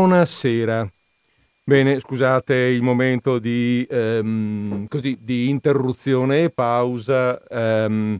[0.00, 0.88] Buonasera.
[1.64, 7.42] Bene, scusate il momento di, ehm, così, di interruzione e pausa.
[7.48, 8.16] ehm,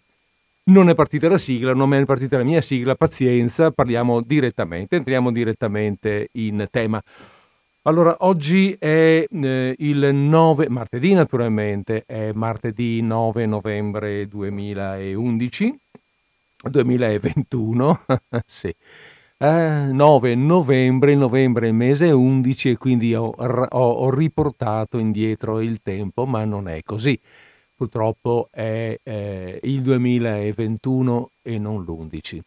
[0.65, 5.31] non è partita la sigla, non è partita la mia sigla, pazienza, parliamo direttamente, entriamo
[5.31, 7.01] direttamente in tema.
[7.83, 15.79] Allora, oggi è eh, il 9, martedì naturalmente, è martedì 9 novembre 2011,
[16.61, 18.05] 2021,
[18.45, 18.75] sì.
[19.41, 26.27] Eh, 9 novembre, novembre mese 11 e quindi ho, ho- ho riportato indietro il tempo,
[26.27, 27.19] ma non è così.
[27.77, 32.41] Purtroppo è eh, il 2021 e non l'11.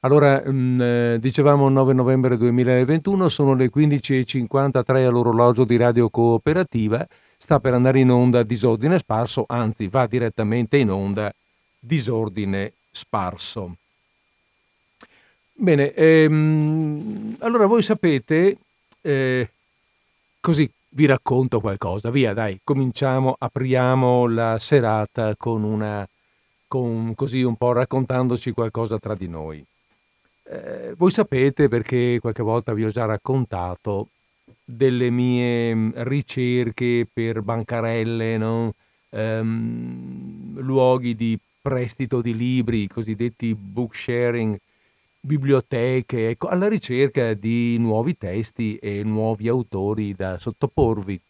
[0.00, 7.60] Allora, mh, eh, dicevamo 9 novembre 2021, sono le 15.53 all'orologio di Radio Cooperativa, sta
[7.60, 11.30] per andare in onda disordine sparso, anzi va direttamente in onda
[11.78, 13.79] disordine sparso.
[15.60, 18.56] Bene, ehm, allora voi sapete,
[19.02, 19.50] eh,
[20.40, 26.08] così vi racconto qualcosa, via dai, cominciamo, apriamo la serata con una,
[26.66, 29.62] con, così un po' raccontandoci qualcosa tra di noi.
[30.44, 34.08] Eh, voi sapete, perché qualche volta vi ho già raccontato,
[34.64, 38.72] delle mie mm, ricerche per bancarelle, no?
[39.10, 44.58] Ehm, luoghi di prestito di libri, i cosiddetti book sharing,
[45.20, 51.20] biblioteche, ecco, alla ricerca di nuovi testi e nuovi autori da sottoporvi,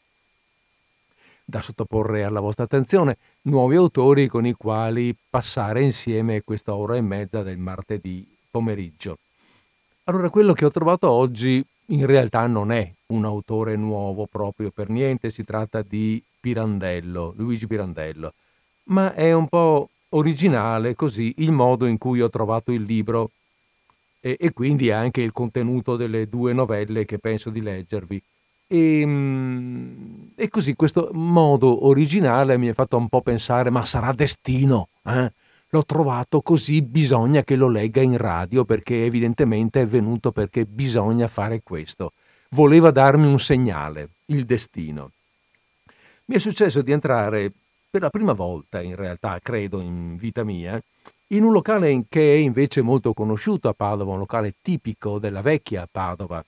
[1.45, 7.01] da sottoporre alla vostra attenzione, nuovi autori con i quali passare insieme questa ora e
[7.01, 9.19] mezza del martedì pomeriggio.
[10.05, 14.89] Allora, quello che ho trovato oggi in realtà non è un autore nuovo proprio per
[14.89, 18.35] niente, si tratta di Pirandello, Luigi Pirandello,
[18.85, 23.31] ma è un po' originale così il modo in cui ho trovato il libro
[24.21, 28.23] e, e quindi anche il contenuto delle due novelle che penso di leggervi.
[28.67, 34.13] E, mm, e così questo modo originale mi ha fatto un po' pensare, ma sarà
[34.13, 34.89] destino?
[35.05, 35.33] Eh?
[35.71, 41.29] L'ho trovato così, bisogna che lo legga in radio perché evidentemente è venuto perché bisogna
[41.29, 42.13] fare questo.
[42.51, 45.13] Voleva darmi un segnale, il destino.
[46.27, 47.53] Mi è successo di entrare
[47.91, 50.81] per la prima volta, in realtà, credo, in vita mia,
[51.33, 55.89] in un locale che è invece molto conosciuto a Padova, un locale tipico della vecchia
[55.91, 56.45] Padova,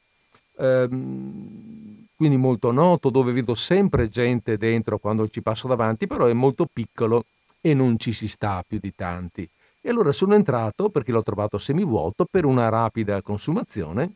[0.58, 6.32] ehm, quindi molto noto, dove vedo sempre gente dentro quando ci passo davanti, però è
[6.32, 7.24] molto piccolo
[7.60, 9.48] e non ci si sta più di tanti.
[9.80, 14.14] E allora sono entrato, perché l'ho trovato semivuoto, per una rapida consumazione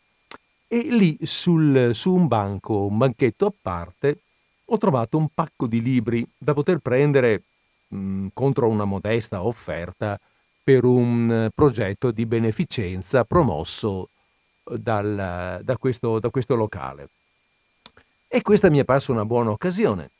[0.68, 4.18] e lì sul, su un banco, un banchetto a parte,
[4.64, 7.42] ho trovato un pacco di libri da poter prendere
[7.88, 10.18] mh, contro una modesta offerta
[10.66, 14.08] per un eh, progetto di beneficenza promosso
[14.68, 17.08] eh, dal, da, questo, da, questo, locale.
[18.26, 20.10] E questa mi è parsa una buona occasione,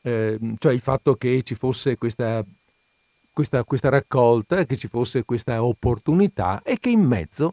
[0.00, 2.42] eh, cioè il fatto che ci fosse questa,
[3.30, 7.52] questa, questa, raccolta, che ci fosse questa opportunità e che in mezzo,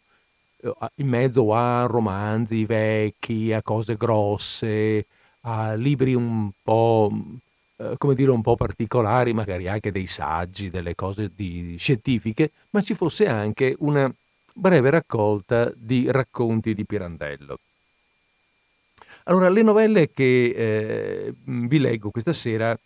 [0.62, 5.08] eh, in mezzo a romanzi vecchi, a cose grosse,
[5.42, 7.12] a libri un po'
[7.84, 12.82] Eh, come dire, un po' particolari, magari anche dei saggi, delle cose di, scientifiche, ma
[12.82, 14.12] ci fosse anche una
[14.54, 17.60] breve raccolta di racconti di Pirandello.
[19.26, 22.78] Allora, le novelle che eh, vi leggo questa sera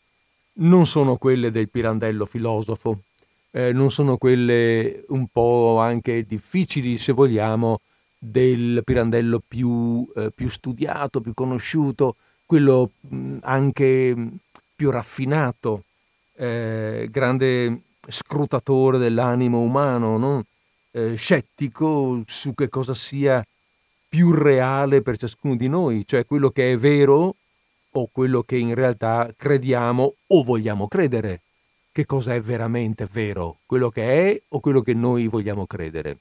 [0.60, 3.02] non sono quelle del Pirandello filosofo,
[3.52, 7.82] eh, non sono quelle un po' anche difficili, se vogliamo,
[8.18, 12.16] del Pirandello più, eh, più studiato, più conosciuto,
[12.46, 14.16] quello mh, anche
[14.78, 15.84] più raffinato,
[16.36, 20.46] eh, grande scrutatore dell'animo umano, no?
[20.92, 23.44] eh, scettico su che cosa sia
[24.08, 27.36] più reale per ciascuno di noi, cioè quello che è vero
[27.92, 31.42] o quello che in realtà crediamo o vogliamo credere.
[31.92, 33.58] Che cosa è veramente vero?
[33.66, 36.18] Quello che è o quello che noi vogliamo credere?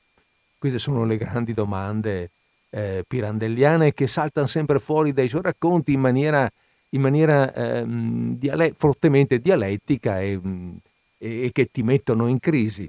[0.56, 2.31] Queste sono le grandi domande
[2.71, 6.50] eh, pirandelliane che saltano sempre fuori dai suoi racconti in maniera
[6.91, 10.77] in maniera ehm, diale- fortemente dialettica e, mm,
[11.19, 12.88] e, e che ti mettono in crisi.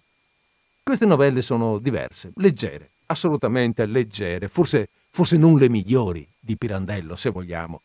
[0.84, 7.30] Queste novelle sono diverse, leggere, assolutamente leggere, forse, forse non le migliori di Pirandello, se
[7.30, 7.82] vogliamo,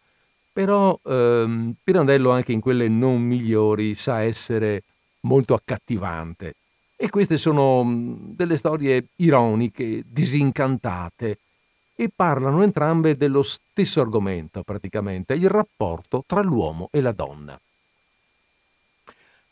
[0.52, 4.82] però ehm, Pirandello anche in quelle non migliori sa essere
[5.22, 6.54] molto accattivante.
[6.96, 11.38] E queste sono mm, delle storie ironiche, disincantate,
[12.02, 17.58] e parlano entrambe dello stesso argomento praticamente, il rapporto tra l'uomo e la donna.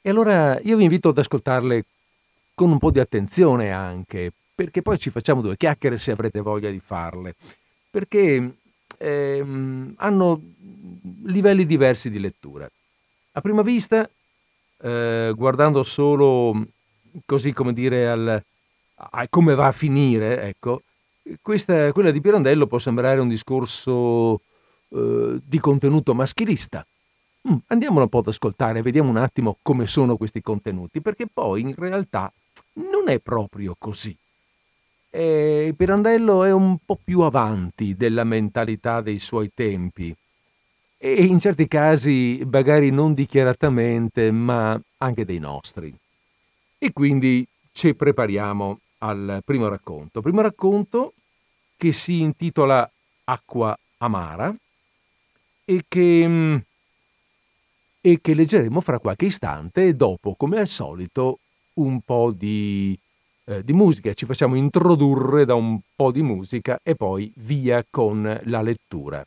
[0.03, 1.85] E allora io vi invito ad ascoltarle
[2.55, 6.71] con un po' di attenzione anche, perché poi ci facciamo due chiacchiere se avrete voglia
[6.71, 7.37] di farle,
[7.89, 8.57] perché
[8.99, 10.41] ehm, hanno
[11.25, 12.69] livelli diversi di lettura.
[13.33, 14.09] A prima vista,
[14.83, 16.67] eh, guardando solo
[17.25, 18.43] così come dire al,
[18.95, 20.83] a come va a finire, ecco,
[21.43, 24.41] questa, quella di Pirandello può sembrare un discorso
[24.91, 26.87] eh, di contenuto maschilista.
[27.49, 31.63] Mm, andiamolo un po' ad ascoltare, vediamo un attimo come sono questi contenuti, perché poi
[31.63, 32.33] in realtà
[32.75, 34.17] non è proprio così.
[35.13, 40.15] E Pirandello è un po' più avanti della mentalità dei suoi tempi
[41.03, 45.93] e in certi casi magari non dichiaratamente, ma anche dei nostri.
[46.79, 50.21] E quindi ci prepariamo al primo racconto.
[50.21, 51.15] Primo racconto
[51.81, 52.89] che si intitola
[53.25, 54.55] Acqua amara
[55.65, 56.57] e che, mm,
[58.03, 61.39] e che leggeremo fra qualche istante e dopo, come al solito,
[61.75, 62.99] un po' di
[63.47, 68.41] eh, di musica, ci facciamo introdurre da un po' di musica e poi via con
[68.45, 69.27] la lettura.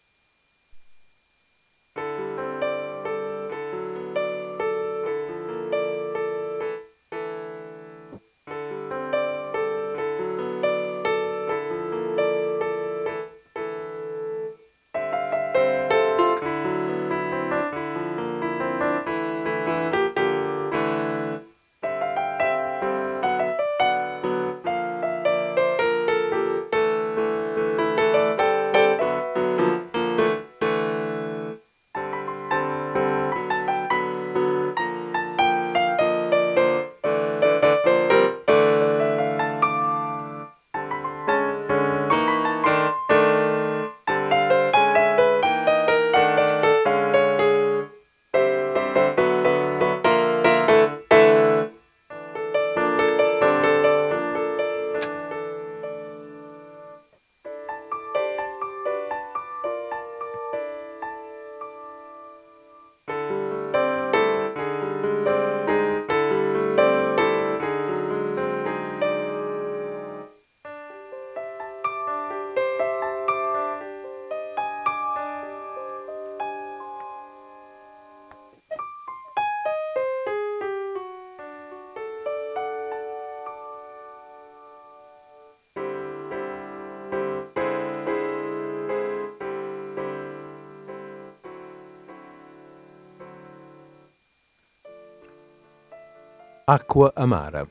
[96.74, 97.70] Acqua amara.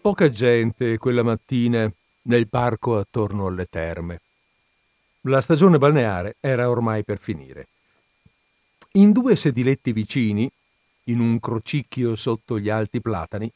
[0.00, 1.92] Poca gente quella mattina
[2.22, 4.22] nel parco attorno alle terme.
[5.24, 7.68] La stagione balneare era ormai per finire.
[8.92, 10.50] In due sediletti vicini,
[11.08, 13.52] in un crocicchio sotto gli alti platani,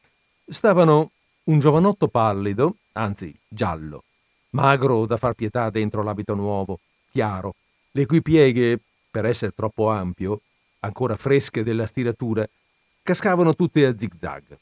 [0.46, 1.12] stavano
[1.44, 4.04] un giovanotto pallido, anzi giallo,
[4.50, 6.80] magro da far pietà dentro l'abito nuovo,
[7.10, 7.54] chiaro,
[7.92, 8.78] le cui pieghe,
[9.10, 10.42] per essere troppo ampio,
[10.80, 12.46] ancora fresche della stiratura,
[13.06, 14.58] cascavano tutte a zigzag.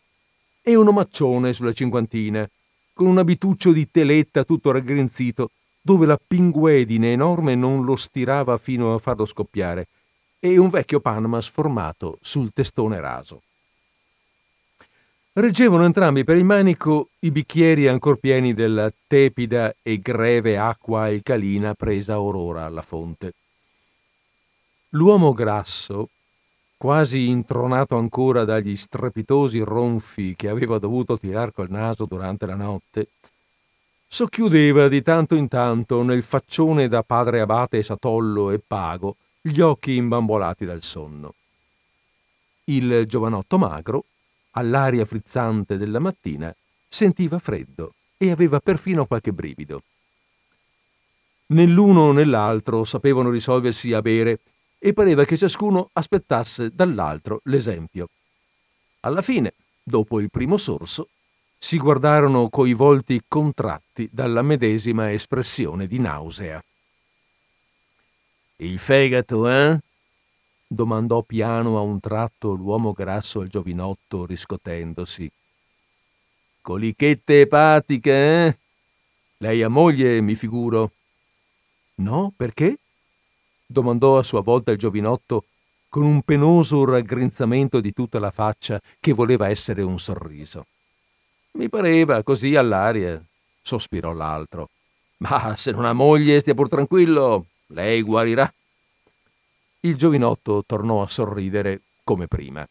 [0.61, 2.49] E un omaccione sulla cinquantina,
[2.93, 5.50] con un abituccio di teletta tutto raggrinzito,
[5.81, 9.88] dove la pinguedine enorme non lo stirava fino a farlo scoppiare,
[10.38, 13.43] e un vecchio Panama sformato sul testone raso.
[15.32, 21.75] Reggevano entrambi per il manico i bicchieri ancor pieni della tepida e greve acqua alcalina
[21.75, 23.32] presa orora alla fonte.
[24.91, 26.10] L'uomo grasso,
[26.84, 33.08] quasi intronato ancora dagli strepitosi ronfi che aveva dovuto tirar col naso durante la notte,
[34.06, 39.96] socchiudeva di tanto in tanto nel faccione da padre abate satollo e pago gli occhi
[39.96, 41.32] imbambolati dal sonno.
[42.64, 44.05] Il giovanotto magro,
[44.50, 46.55] all'aria frizzante della mattina,
[46.86, 49.84] sentiva freddo e aveva perfino qualche brivido.
[51.46, 54.38] Né l'uno né l'altro sapevano risolversi a bere
[54.84, 58.10] e pareva che ciascuno aspettasse dall'altro l'esempio.
[59.00, 61.08] Alla fine, dopo il primo sorso,
[61.56, 66.62] si guardarono coi volti contratti dalla medesima espressione di nausea.
[68.56, 69.81] Il fegato, eh?
[70.67, 75.32] domandò piano a un tratto l'uomo grasso al giovinotto riscotendosi.
[76.60, 78.58] Colichette epatiche, eh?
[79.38, 80.91] Lei ha moglie, mi figuro.
[81.94, 82.81] No, perché?
[83.67, 85.44] Domandò a sua volta il giovinotto
[85.89, 90.67] con un penoso raggrinzamento di tutta la faccia che voleva essere un sorriso.
[91.53, 93.23] Mi pareva così all'aria,
[93.63, 94.71] sospirò l'altro.
[95.19, 98.53] Ma se non ha moglie, stia pur tranquillo, lei guarirà.
[99.81, 102.67] Il giovinotto tornò a sorridere come prima.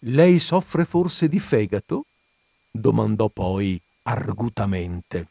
[0.00, 2.04] Lei soffre forse di fegato?
[2.70, 5.28] domandò poi argutamente.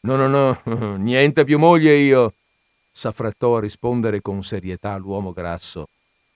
[0.00, 0.26] No, no,
[0.64, 2.32] no, niente più moglie io,
[2.96, 5.88] s'affrettò a rispondere con serietà l'uomo grasso.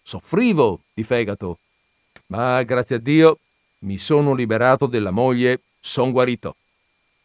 [0.03, 1.59] Soffrivo di fegato,
[2.27, 3.39] ma grazie a Dio
[3.81, 6.57] mi sono liberato della moglie, son guarito.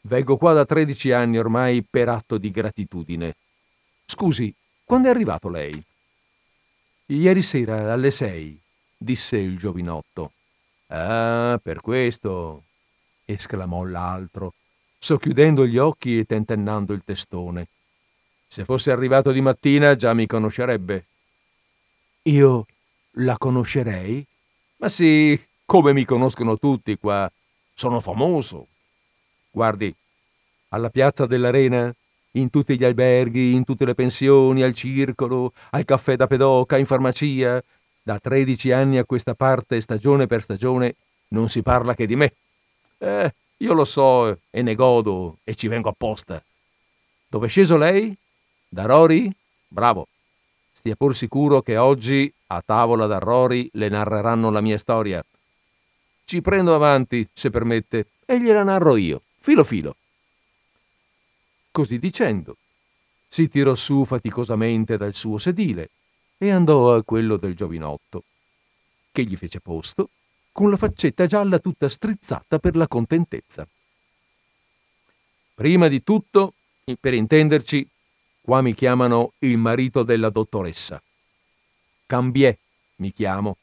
[0.03, 3.35] Vengo qua da 13 anni ormai per atto di gratitudine.
[4.05, 4.53] Scusi,
[4.85, 5.83] quando è arrivato lei?
[7.07, 8.57] Ieri sera alle sei,
[8.95, 10.31] disse il giovinotto.
[10.87, 12.63] Ah, per questo,
[13.25, 14.53] esclamò l'altro,
[14.97, 17.67] socchiudendo gli occhi e tentennando il testone.
[18.55, 21.07] Se fosse arrivato di mattina già mi conoscerebbe.
[22.21, 22.65] Io
[23.15, 24.25] la conoscerei?
[24.77, 27.29] Ma sì, come mi conoscono tutti qua.
[27.73, 28.67] Sono famoso.
[29.51, 29.93] Guardi,
[30.69, 31.93] alla piazza dell'Arena,
[32.31, 36.85] in tutti gli alberghi, in tutte le pensioni, al circolo, al caffè da pedoca, in
[36.85, 37.61] farmacia,
[38.01, 40.95] da 13 anni a questa parte, stagione per stagione,
[41.31, 42.33] non si parla che di me.
[42.99, 46.41] Eh, io lo so e ne godo e ci vengo apposta.
[47.27, 48.17] Dove è sceso lei?
[48.75, 49.33] Da Rory?
[49.69, 50.09] Bravo.
[50.73, 55.23] Stia pur sicuro che oggi, a tavola da Rory, le narreranno la mia storia.
[56.25, 59.95] Ci prendo avanti, se permette, e gliela narro io, filo filo.
[61.71, 62.57] Così dicendo,
[63.29, 65.91] si tirò su faticosamente dal suo sedile
[66.37, 68.25] e andò a quello del giovinotto,
[69.13, 70.09] che gli fece posto
[70.51, 73.65] con la faccetta gialla tutta strizzata per la contentezza.
[75.53, 76.55] Prima di tutto,
[76.99, 77.87] per intenderci,
[78.45, 81.01] Qua mi chiamano il marito della dottoressa.
[82.05, 82.55] Cambiè
[82.97, 83.57] mi chiamo.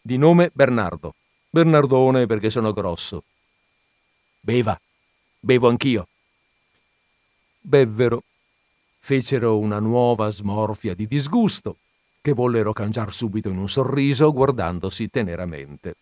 [0.00, 1.14] Di nome Bernardo.
[1.48, 3.22] Bernardone perché sono grosso.
[4.40, 4.76] Beva.
[5.38, 6.08] Bevo anch'io.
[7.60, 8.24] Bevvero.
[8.98, 11.76] Fecero una nuova smorfia di disgusto,
[12.20, 15.94] che vollero cangiar subito in un sorriso guardandosi teneramente.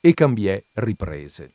[0.00, 1.52] E Cambiè riprese.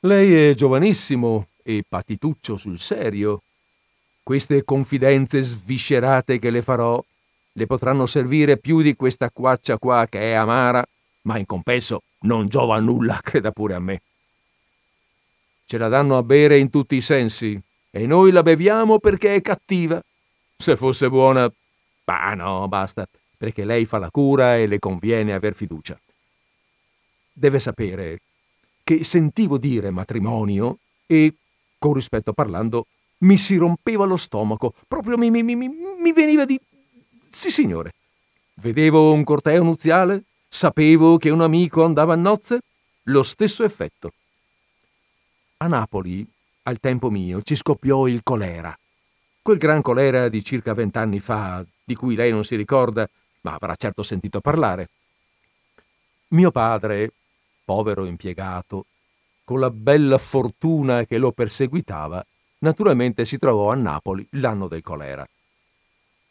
[0.00, 3.40] Lei è giovanissimo e patituccio sul serio,
[4.26, 7.00] queste confidenze sviscerate che le farò
[7.52, 10.84] le potranno servire più di questa quaccia qua che è amara,
[11.22, 14.02] ma in compenso non giova a nulla, creda pure a me.
[15.64, 17.56] Ce la danno a bere in tutti i sensi
[17.88, 20.02] e noi la beviamo perché è cattiva.
[20.56, 21.48] Se fosse buona,
[22.02, 23.06] bah no, basta,
[23.38, 25.96] perché lei fa la cura e le conviene aver fiducia.
[27.32, 28.22] Deve sapere
[28.82, 31.32] che sentivo dire matrimonio e,
[31.78, 32.86] con rispetto parlando,
[33.18, 36.60] mi si rompeva lo stomaco, proprio mi, mi, mi, mi veniva di...
[37.30, 37.92] Sì, signore.
[38.54, 42.60] Vedevo un corteo nuziale, sapevo che un amico andava a nozze,
[43.04, 44.12] lo stesso effetto.
[45.58, 46.26] A Napoli,
[46.64, 48.76] al tempo mio, ci scoppiò il colera.
[49.42, 53.08] Quel gran colera di circa vent'anni fa, di cui lei non si ricorda,
[53.42, 54.88] ma avrà certo sentito parlare.
[56.28, 57.12] Mio padre,
[57.64, 58.86] povero impiegato,
[59.44, 62.24] con la bella fortuna che lo perseguitava,
[62.66, 65.26] naturalmente si trovò a Napoli l'anno del colera.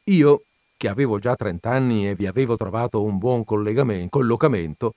[0.06, 0.44] Io,
[0.76, 4.96] che avevo già trent'anni e vi avevo trovato un buon collocamento,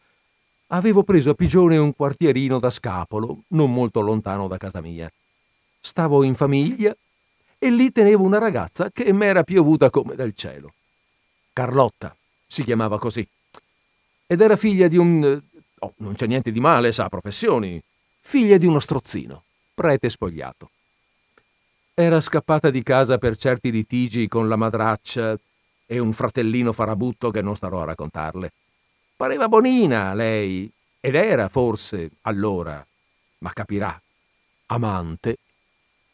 [0.69, 5.11] avevo preso a pigione un quartierino da Scapolo, non molto lontano da casa mia.
[5.81, 6.95] Stavo in famiglia
[7.57, 10.73] e lì tenevo una ragazza che m'era piovuta come dal cielo.
[11.53, 12.15] Carlotta
[12.49, 13.27] si chiamava così.
[14.27, 15.41] Ed era figlia di un...
[15.81, 17.81] Oh, non c'è niente di male, sa, professioni.
[18.21, 20.71] Figlia di uno strozzino, prete spogliato.
[22.01, 25.37] Era scappata di casa per certi litigi con la madraccia
[25.85, 28.53] e un fratellino farabutto che non starò a raccontarle.
[29.17, 32.87] Pareva bonina lei, ed era forse allora,
[33.39, 34.01] ma capirà,
[34.67, 35.39] amante.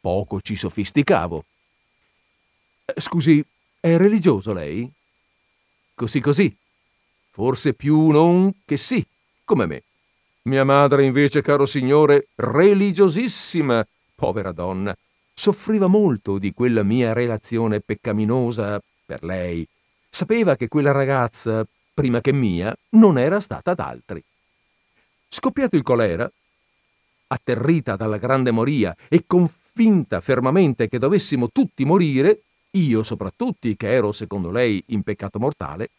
[0.00, 1.44] Poco ci sofisticavo.
[2.96, 3.44] Scusi,
[3.78, 4.90] è religioso lei?
[5.94, 6.56] Così così.
[7.28, 9.06] Forse più non che sì,
[9.44, 9.82] come me.
[10.44, 14.96] Mia madre invece, caro signore, religiosissima, povera donna
[15.34, 19.66] soffriva molto di quella mia relazione peccaminosa per lei.
[20.08, 24.22] Sapeva che quella ragazza, prima che mia, non era stata d'altri.
[25.28, 26.30] Scoppiato il colera,
[27.26, 34.12] atterrita dalla grande moria e convinta fermamente che dovessimo tutti morire, io soprattutto, che ero
[34.12, 35.90] secondo lei in peccato mortale,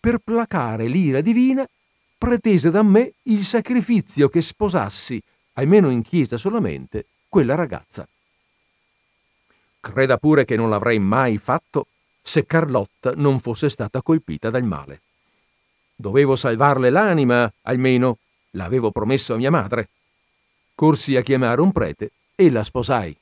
[0.00, 1.68] per placare l'ira divina,
[2.16, 5.22] pretese da me il sacrificio che sposassi,
[5.54, 8.08] almeno in chiesa solamente, quella ragazza.
[9.80, 11.86] Creda pure che non l'avrei mai fatto
[12.22, 15.00] se Carlotta non fosse stata colpita dal male.
[15.96, 18.18] Dovevo salvarle l'anima, almeno,
[18.52, 19.88] l'avevo promesso a mia madre.
[20.74, 23.16] Corsi a chiamare un prete e la sposai.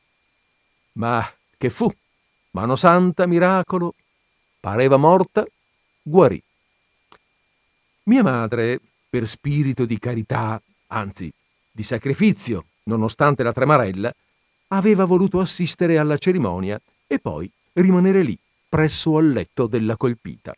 [0.93, 1.93] Ma che fu?
[2.50, 3.95] Mano santa, miracolo.
[4.61, 5.47] Pareva morta,
[6.03, 6.43] guarì.
[8.05, 11.33] Mia madre, per spirito di carità, anzi
[11.71, 14.12] di sacrificio, nonostante la tremarella,
[14.69, 20.55] aveva voluto assistere alla cerimonia e poi rimanere lì, presso al letto della colpita.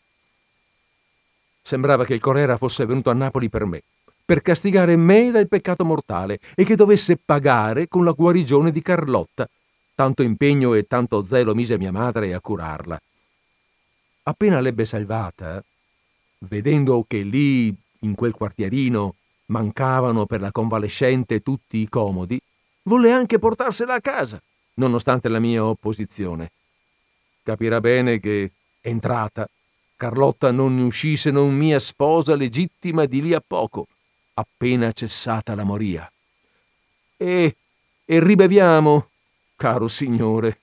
[1.62, 3.83] Sembrava che il Corera fosse venuto a Napoli per me,
[4.25, 9.49] per castigare me dal peccato mortale e che dovesse pagare con la guarigione di Carlotta.
[9.95, 13.00] Tanto impegno e tanto zelo mise mia madre a curarla.
[14.23, 15.62] Appena l'ebbe salvata,
[16.38, 19.14] vedendo che lì, in quel quartierino,
[19.47, 22.40] mancavano per la convalescente tutti i comodi,
[22.90, 24.42] volle anche portarsela a casa,
[24.75, 26.50] nonostante la mia opposizione.
[27.44, 29.49] Capirà bene che, entrata,
[29.97, 33.87] Carlotta non ne uscì se non mia sposa legittima di lì a poco,
[34.35, 36.11] appena cessata la moria.
[37.16, 37.56] E,
[38.04, 39.09] e ribeviamo,
[39.54, 40.59] caro signore,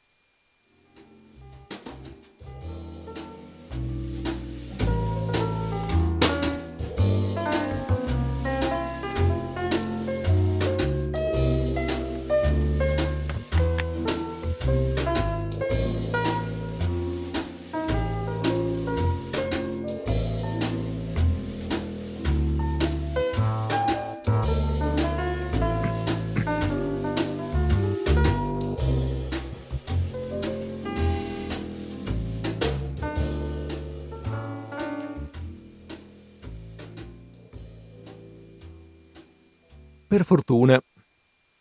[40.17, 40.83] Per fortuna,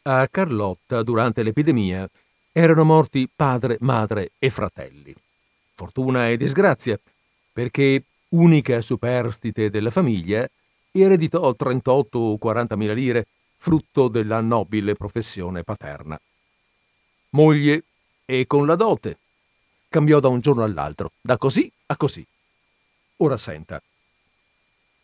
[0.05, 2.09] a Carlotta durante l'epidemia
[2.53, 5.15] erano morti padre, madre e fratelli.
[5.75, 6.99] Fortuna e disgrazia,
[7.53, 10.49] perché unica superstite della famiglia,
[10.91, 13.27] ereditò 38 o 40 mila lire,
[13.59, 16.19] frutto della nobile professione paterna.
[17.33, 17.85] Moglie
[18.25, 19.19] e con la dote.
[19.91, 22.27] Cambiò da un giorno all'altro, da così a così.
[23.19, 23.83] Ora senta,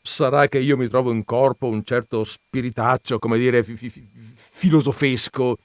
[0.03, 5.59] sarà che io mi trovo in corpo un certo spiritaccio, come dire, fi- fi- filosofesco,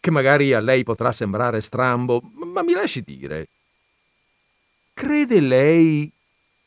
[0.00, 2.20] che magari a lei potrà sembrare strambo,
[2.52, 3.48] ma mi lasci dire.
[4.92, 6.10] Crede lei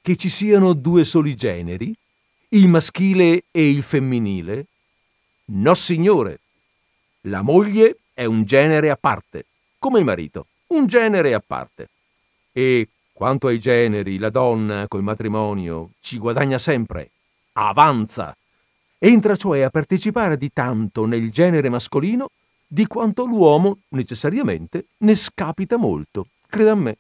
[0.01, 1.93] che ci siano due soli generi,
[2.49, 4.65] il maschile e il femminile?
[5.45, 6.39] No, signore.
[7.23, 9.45] La moglie è un genere a parte,
[9.77, 11.89] come il marito, un genere a parte.
[12.51, 12.88] E
[13.19, 17.10] quanto ai generi, la donna col matrimonio ci guadagna sempre,
[17.51, 18.34] avanza.
[18.97, 22.29] Entra cioè a partecipare di tanto nel genere mascolino
[22.65, 26.97] di quanto l'uomo necessariamente ne scapita molto, creda a me.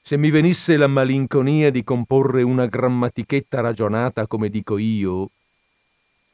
[0.00, 5.30] Se mi venisse la malinconia di comporre una grammatichetta ragionata come dico io,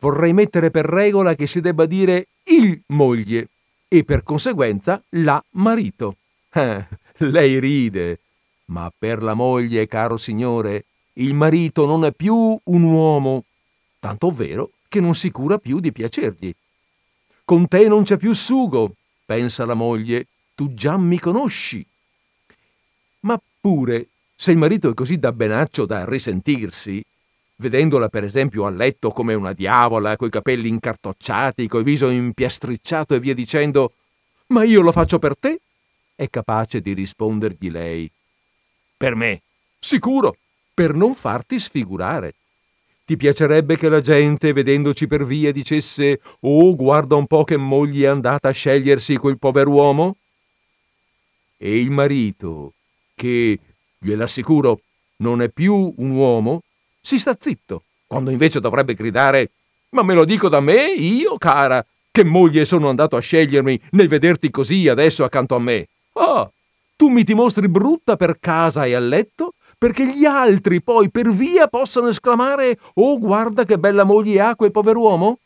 [0.00, 3.48] vorrei mettere per regola che si debba dire il moglie
[3.88, 6.16] e per conseguenza la marito.
[6.52, 6.87] Eh,
[7.18, 8.18] lei ride,
[8.66, 13.44] ma per la moglie, caro signore, il marito non è più un uomo,
[14.00, 16.55] tanto vero che non si cura più di piacergli.
[17.44, 21.85] Con te non c'è più sugo, pensa la moglie, tu già mi conosci.
[23.20, 27.05] Ma pure, se il marito è così da benaccio da risentirsi,
[27.57, 33.20] vedendola per esempio a letto come una diavola, coi capelli incartocciati, col viso impiastricciato e
[33.20, 33.92] via dicendo,
[34.48, 35.61] ma io lo faccio per te,
[36.14, 38.11] è capace di rispondergli lei.
[39.05, 39.43] Per me,
[39.79, 40.38] sicuro,
[40.73, 42.37] per non farti sfigurare.
[43.05, 48.07] Ti piacerebbe che la gente, vedendoci per via, dicesse Oh, guarda un po' che moglie
[48.07, 50.17] è andata a scegliersi quel pover'uomo?
[51.59, 52.73] E il marito,
[53.14, 53.59] che,
[53.99, 54.81] gliel'assicuro,
[55.17, 56.62] non è più un uomo,
[57.03, 59.51] si sta zitto, quando invece dovrebbe gridare
[59.90, 64.09] Ma me lo dico da me, io, cara, che moglie sono andato a scegliermi nel
[64.09, 65.88] vederti così adesso accanto a me.
[66.14, 66.51] Ah,
[66.96, 71.30] tu mi ti mostri brutta per casa e a letto, perché gli altri poi per
[71.30, 75.38] via possano esclamare Oh, guarda che bella moglie ha quel pover'uomo?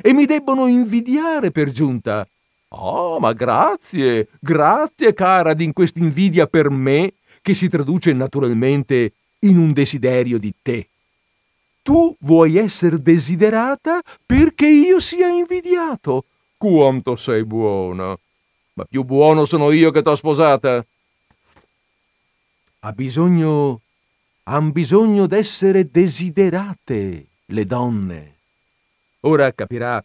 [0.00, 2.26] E mi debbono invidiare per giunta.
[2.68, 9.58] Oh, ma grazie, grazie cara di questa invidia per me, che si traduce naturalmente in
[9.58, 10.88] un desiderio di te.
[11.82, 16.24] Tu vuoi essere desiderata perché io sia invidiato.
[16.56, 18.16] Quanto sei buona!
[18.74, 20.82] Ma più buono sono io che t'ho sposata
[22.84, 23.80] ha bisogno,
[24.44, 28.36] han bisogno d'essere desiderate le donne.
[29.20, 30.04] Ora capirà,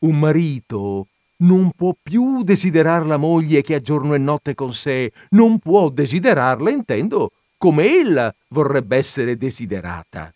[0.00, 1.06] un marito
[1.38, 5.88] non può più desiderar la moglie che a giorno e notte con sé, non può
[5.88, 10.34] desiderarla, intendo, come ella vorrebbe essere desiderata.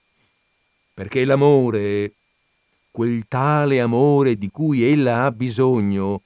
[0.94, 2.12] Perché l'amore,
[2.92, 6.22] quel tale amore di cui ella ha bisogno,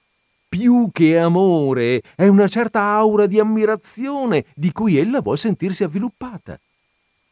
[0.49, 6.59] più che amore, è una certa aura di ammirazione di cui ella vuol sentirsi avviluppata.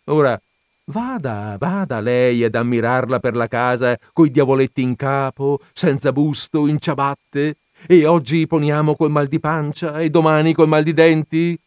[0.05, 0.41] Ora,
[0.85, 6.79] vada, vada lei ad ammirarla per la casa coi diavoletti in capo, senza busto, in
[6.79, 11.59] ciabatte, e oggi poniamo col mal di pancia e domani col mal di denti?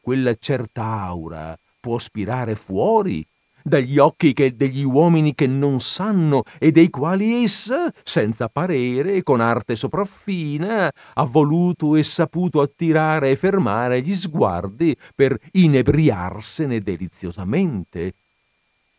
[0.00, 3.24] Quella certa aura può spirare fuori
[3.68, 9.40] dagli occhi che, degli uomini che non sanno e dei quali essa, senza parere con
[9.40, 18.14] arte sopraffina, ha voluto e saputo attirare e fermare gli sguardi per inebriarsene deliziosamente.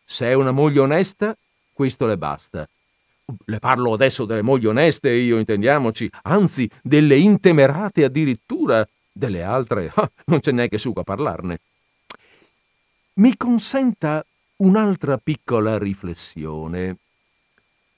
[0.04, 1.36] Se è una moglie onesta,
[1.72, 2.68] questo le basta.
[3.44, 10.10] Le parlo adesso delle mogli oneste, io intendiamoci, anzi delle intemerate addirittura, delle altre ah,
[10.26, 11.60] non c'è neanche sugo a parlarne.
[13.14, 14.24] Mi consenta
[14.60, 16.96] un'altra piccola riflessione.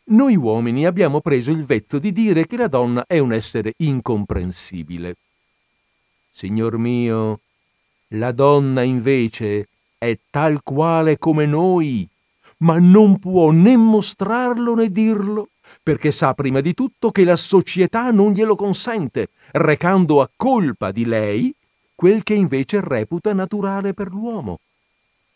[0.05, 5.17] Noi uomini abbiamo preso il vezzo di dire che la donna è un essere incomprensibile.
[6.31, 7.41] Signor mio,
[8.09, 12.09] la donna invece è tal quale come noi,
[12.59, 15.49] ma non può né mostrarlo né dirlo,
[15.83, 21.05] perché sa prima di tutto che la società non glielo consente, recando a colpa di
[21.05, 21.55] lei
[21.95, 24.59] quel che invece reputa naturale per l'uomo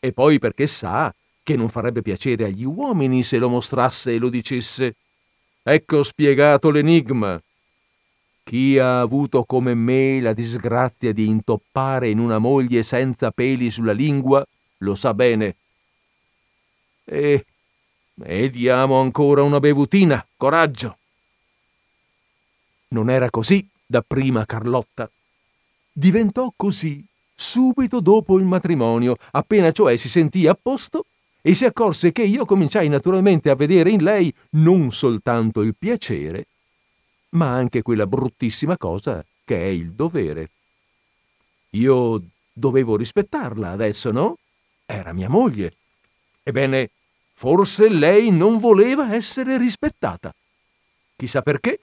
[0.07, 4.29] e poi perché sa che non farebbe piacere agli uomini se lo mostrasse e lo
[4.29, 4.97] dicesse.
[5.63, 7.41] Ecco spiegato l'enigma.
[8.43, 13.93] Chi ha avuto come me la disgrazia di intoppare in una moglie senza peli sulla
[13.93, 14.47] lingua,
[14.79, 15.57] lo sa bene.
[17.05, 17.45] E,
[18.23, 20.99] e diamo ancora una bevutina, coraggio.
[22.89, 25.11] Non era così dapprima Carlotta.
[25.93, 27.05] Diventò così
[27.37, 31.05] subito dopo il matrimonio, appena cioè si sentì a posto
[31.43, 36.47] e si accorse che io cominciai naturalmente a vedere in lei non soltanto il piacere,
[37.31, 40.51] ma anche quella bruttissima cosa che è il dovere.
[41.71, 42.21] Io
[42.53, 44.39] dovevo rispettarla adesso, no?
[44.87, 45.73] Era mia moglie.
[46.43, 46.91] Ebbene,
[47.35, 50.35] forse lei non voleva essere rispettata.
[51.15, 51.81] Chissà perché,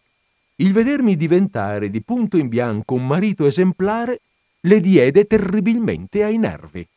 [0.58, 4.20] il vedermi diventare di punto in bianco un marito esemplare
[4.66, 6.88] le diede terribilmente ai nervi.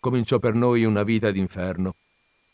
[0.00, 1.94] Cominciò per noi una vita d'inferno.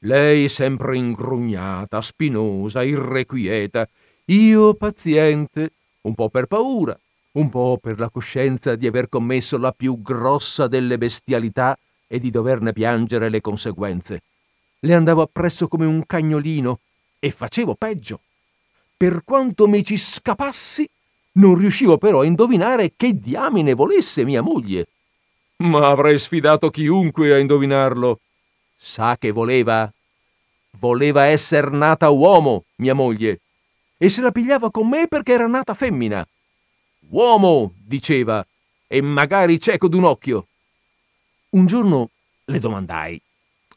[0.00, 3.88] Lei sempre ingrugnata, spinosa, irrequieta,
[4.26, 6.98] io paziente, un po' per paura,
[7.32, 12.30] un po' per la coscienza di aver commesso la più grossa delle bestialità e di
[12.30, 14.22] doverne piangere le conseguenze.
[14.80, 16.80] Le andavo appresso come un cagnolino
[17.18, 18.20] e facevo peggio.
[18.96, 20.88] Per quanto mi ci scapassi,
[21.37, 24.88] non riuscivo però a indovinare che diamine volesse mia moglie.
[25.59, 28.20] Ma avrei sfidato chiunque a indovinarlo.
[28.77, 29.90] Sa che voleva?
[30.79, 33.40] Voleva essere nata uomo, mia moglie,
[33.96, 36.27] e se la pigliava con me perché era nata femmina.
[37.09, 38.46] Uomo, diceva,
[38.87, 40.49] e magari cieco d'un occhio.
[41.51, 42.11] Un giorno
[42.44, 43.20] le domandai,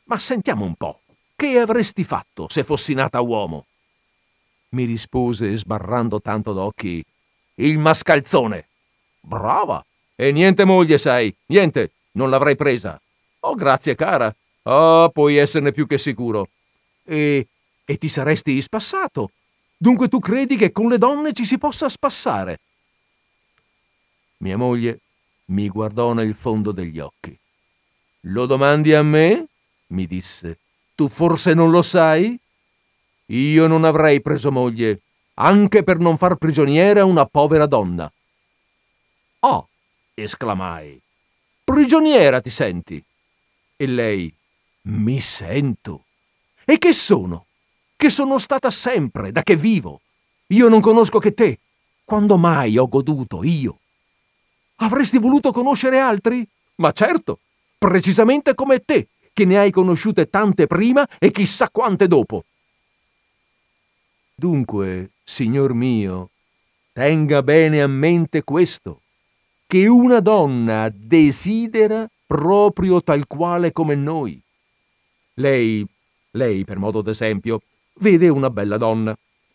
[0.05, 1.01] ma sentiamo un po',
[1.35, 3.65] che avresti fatto se fossi nata uomo?
[4.69, 7.03] Mi rispose, sbarrando tanto d'occhi,
[7.59, 8.67] il mascalzone.
[9.19, 9.83] Brava!
[10.15, 12.99] E niente moglie, sai, niente, non l'avrei presa.
[13.41, 14.33] Oh, grazie, cara.
[14.63, 16.49] Oh, puoi esserne più che sicuro.
[17.05, 17.47] E,
[17.85, 19.31] e ti saresti spassato.
[19.77, 22.59] Dunque tu credi che con le donne ci si possa spassare?
[24.37, 24.99] Mia moglie
[25.45, 27.37] mi guardò nel fondo degli occhi.
[28.23, 29.47] Lo domandi a me?
[29.87, 30.59] mi disse.
[30.95, 32.37] Tu forse non lo sai?
[33.27, 35.01] Io non avrei preso moglie
[35.41, 38.11] anche per non far prigioniera una povera donna.
[39.39, 39.67] Oh,
[40.13, 41.01] esclamai,
[41.63, 43.03] prigioniera ti senti?
[43.77, 44.33] E lei,
[44.83, 46.03] mi sento.
[46.65, 47.45] E che sono?
[47.95, 50.01] Che sono stata sempre, da che vivo.
[50.47, 51.59] Io non conosco che te.
[52.03, 53.79] Quando mai ho goduto io?
[54.77, 56.45] Avresti voluto conoscere altri?
[56.75, 57.39] Ma certo,
[57.77, 62.43] precisamente come te, che ne hai conosciute tante prima e chissà quante dopo.
[64.39, 66.29] Dunque, signor mio,
[66.93, 69.01] tenga bene a mente questo,
[69.67, 74.41] che una donna desidera proprio tal quale come noi.
[75.33, 75.85] Lei,
[76.31, 77.59] lei per modo d'esempio,
[77.95, 79.13] vede una bella donna,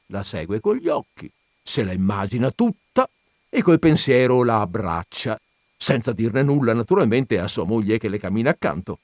[0.09, 3.09] la segue con gli occhi, se la immagina tutta
[3.49, 5.41] e col pensiero la abbraccia,
[5.79, 8.99] senza dirne nulla naturalmente a sua moglie che le cammina accanto.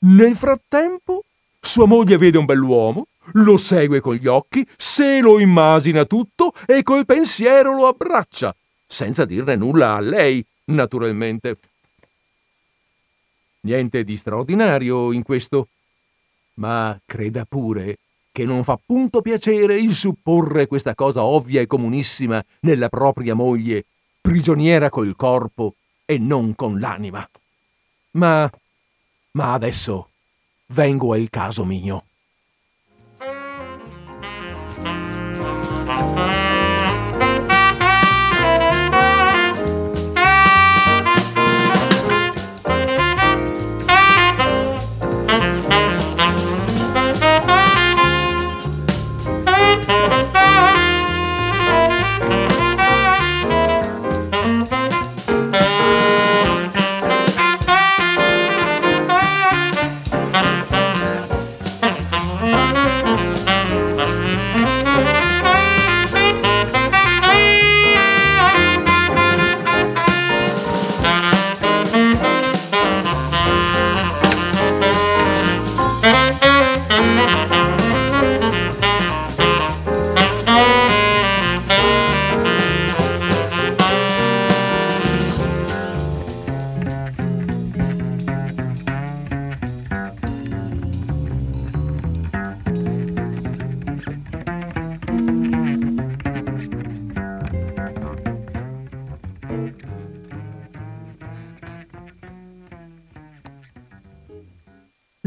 [0.00, 1.24] Nel frattempo,
[1.58, 6.82] sua moglie vede un bell'uomo, lo segue con gli occhi, se lo immagina tutto e
[6.82, 8.54] col pensiero lo abbraccia,
[8.86, 11.58] senza dirne nulla a lei, naturalmente.
[13.62, 15.68] Niente di straordinario in questo,
[16.54, 17.98] ma creda pure
[18.32, 23.84] che non fa punto piacere il supporre questa cosa ovvia e comunissima nella propria moglie,
[24.20, 27.28] prigioniera col corpo e non con l'anima.
[28.12, 28.50] Ma,
[29.32, 30.10] ma adesso
[30.68, 32.04] vengo al caso mio.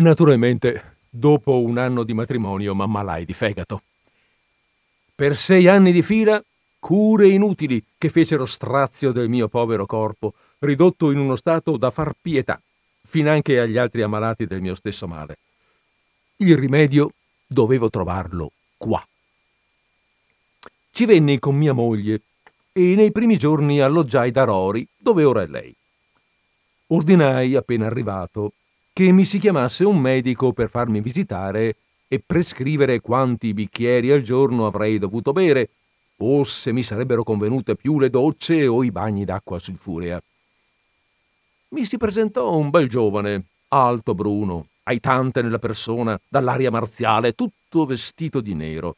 [0.03, 3.83] Naturalmente, dopo un anno di matrimonio, m'ammalai di fegato.
[5.15, 6.43] Per sei anni di fila,
[6.77, 12.11] cure inutili che fecero strazio del mio povero corpo, ridotto in uno stato da far
[12.21, 12.61] pietà,
[13.01, 15.37] finanche agli altri ammalati del mio stesso male.
[16.35, 17.13] Il rimedio
[17.47, 19.01] dovevo trovarlo qua.
[20.91, 22.19] Ci venni con mia moglie
[22.73, 25.73] e nei primi giorni alloggiai da Rory, dove ora è lei.
[26.87, 28.51] Ordinai, appena arrivato,
[28.93, 31.75] che mi si chiamasse un medico per farmi visitare
[32.07, 35.69] e prescrivere quanti bicchieri al giorno avrei dovuto bere,
[36.17, 40.21] o se mi sarebbero convenute più le docce o i bagni d'acqua sulfurea.
[41.69, 48.41] Mi si presentò un bel giovane, alto bruno, aitante nella persona, dall'aria marziale, tutto vestito
[48.41, 48.97] di nero.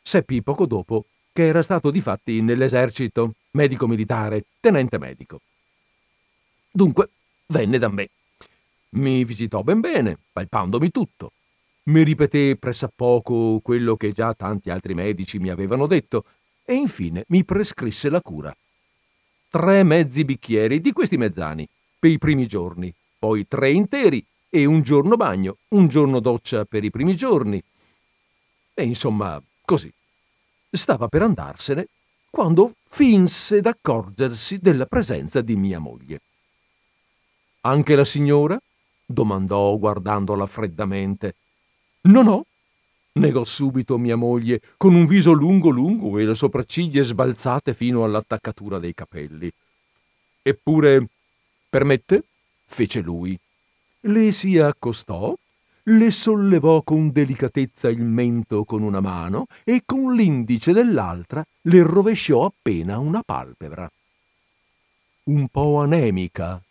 [0.00, 1.04] Seppi poco dopo
[1.34, 5.42] che era stato difatti nell'esercito, medico militare, tenente medico.
[6.70, 7.10] Dunque
[7.48, 8.08] venne da me
[8.90, 11.32] mi visitò ben bene, palpandomi tutto.
[11.84, 16.24] Mi ripeté pressappoco quello che già tanti altri medici mi avevano detto
[16.64, 18.54] e infine mi prescrisse la cura.
[19.48, 21.66] Tre mezzi bicchieri di questi mezzani
[21.98, 26.82] per i primi giorni, poi tre interi e un giorno bagno, un giorno doccia per
[26.82, 27.62] i primi giorni.
[28.74, 29.92] E insomma, così.
[30.70, 31.88] Stava per andarsene
[32.30, 36.20] quando finse d'accorgersi della presenza di mia moglie.
[37.62, 38.60] Anche la signora,
[39.06, 41.36] domandò guardandola freddamente.
[42.02, 42.44] No, no,
[43.14, 48.78] negò subito mia moglie, con un viso lungo lungo e le sopracciglia sbalzate fino all'attaccatura
[48.78, 49.50] dei capelli.
[50.42, 51.08] Eppure,
[51.68, 52.24] permette?
[52.66, 53.38] fece lui.
[54.00, 55.34] Le si accostò,
[55.84, 62.44] le sollevò con delicatezza il mento con una mano e con l'indice dell'altra le rovesciò
[62.44, 63.90] appena una palpebra.
[65.24, 66.62] Un po' anemica,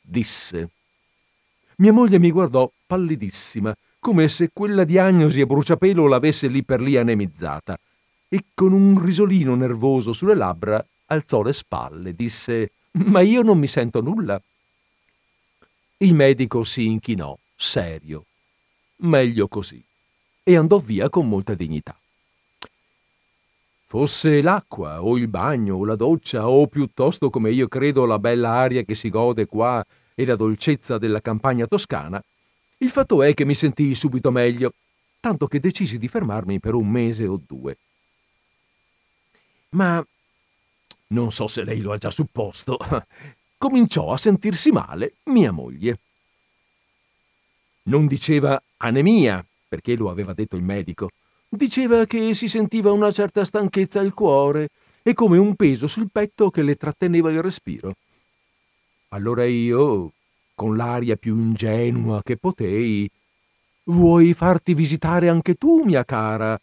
[0.00, 0.70] disse.
[1.78, 6.96] Mia moglie mi guardò pallidissima, come se quella diagnosi a bruciapelo l'avesse lì per lì
[6.96, 7.78] anemizzata,
[8.28, 13.66] e con un risolino nervoso sulle labbra alzò le spalle, disse Ma io non mi
[13.66, 14.40] sento nulla.
[15.98, 18.24] Il medico si inchinò, serio.
[18.98, 19.82] Meglio così.
[20.42, 21.98] E andò via con molta dignità.
[23.84, 28.52] Fosse l'acqua, o il bagno, o la doccia, o piuttosto, come io credo, la bella
[28.52, 29.84] aria che si gode qua
[30.18, 32.20] e la dolcezza della campagna toscana,
[32.78, 34.72] il fatto è che mi sentii subito meglio,
[35.20, 37.76] tanto che decisi di fermarmi per un mese o due.
[39.70, 40.04] Ma
[41.08, 42.78] non so se lei lo ha già supposto,
[43.58, 45.98] cominciò a sentirsi male mia moglie.
[47.84, 51.10] Non diceva anemia, perché lo aveva detto il medico,
[51.48, 54.70] diceva che si sentiva una certa stanchezza al cuore
[55.02, 57.94] e come un peso sul petto che le tratteneva il respiro.
[59.08, 60.12] Allora io,
[60.54, 63.10] con l'aria più ingenua che potei,
[63.88, 66.60] Vuoi farti visitare anche tu, mia cara?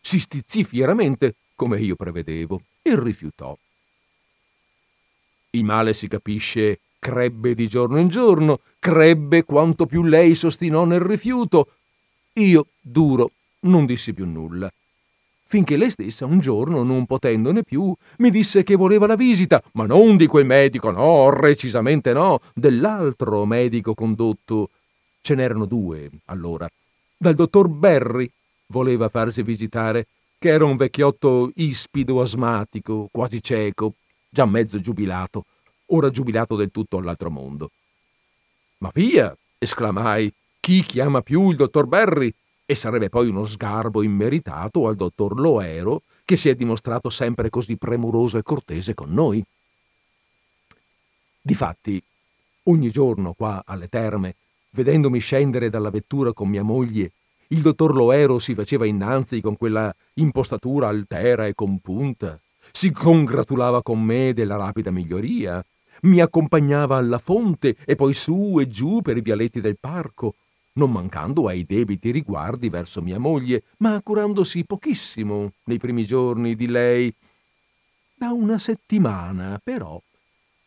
[0.00, 3.56] Si stizzì fieramente, come io prevedevo, e rifiutò.
[5.50, 10.98] Il male si capisce crebbe di giorno in giorno, crebbe quanto più lei s'ostinò nel
[10.98, 11.74] rifiuto.
[12.34, 14.70] Io, duro, non dissi più nulla
[15.46, 19.86] finché lei stessa un giorno, non potendone più, mi disse che voleva la visita, ma
[19.86, 24.70] non di quel medico, no, recisamente no, dell'altro medico condotto.
[25.20, 26.68] Ce n'erano due, allora.
[27.16, 28.30] Dal dottor Berry
[28.66, 30.06] voleva farsi visitare,
[30.38, 33.94] che era un vecchiotto ispido asmatico, quasi cieco,
[34.28, 35.44] già mezzo giubilato,
[35.86, 37.70] ora giubilato del tutto all'altro mondo.
[38.78, 39.34] Ma via!
[39.58, 40.32] esclamai.
[40.60, 42.32] Chi chiama più il dottor Berry?
[42.66, 47.76] E sarebbe poi uno sgarbo immeritato al dottor Loero, che si è dimostrato sempre così
[47.76, 49.42] premuroso e cortese con noi.
[51.40, 52.02] Difatti,
[52.64, 54.34] ogni giorno qua alle terme,
[54.70, 57.12] vedendomi scendere dalla vettura con mia moglie,
[57.48, 62.40] il dottor Loero si faceva innanzi con quella impostatura altera e compunta,
[62.72, 65.64] si congratulava con me della rapida miglioria,
[66.02, 70.34] mi accompagnava alla fonte e poi su e giù per i vialetti del parco,
[70.76, 76.66] non mancando ai debiti riguardi verso mia moglie, ma curandosi pochissimo nei primi giorni di
[76.66, 77.12] lei.
[78.14, 80.00] Da una settimana, però,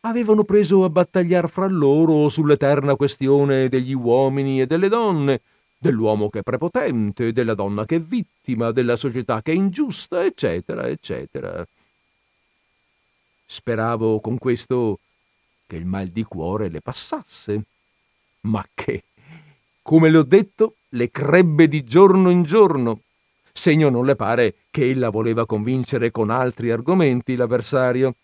[0.00, 5.40] avevano preso a battagliar fra loro sull'eterna questione degli uomini e delle donne,
[5.78, 10.86] dell'uomo che è prepotente, della donna che è vittima, della società che è ingiusta, eccetera,
[10.88, 11.66] eccetera.
[13.46, 15.00] Speravo con questo
[15.66, 17.62] che il mal di cuore le passasse,
[18.42, 19.04] ma che
[19.90, 23.00] come le ho detto, le crebbe di giorno in giorno.
[23.52, 28.14] Segno non le pare che ella voleva convincere con altri argomenti l'avversario.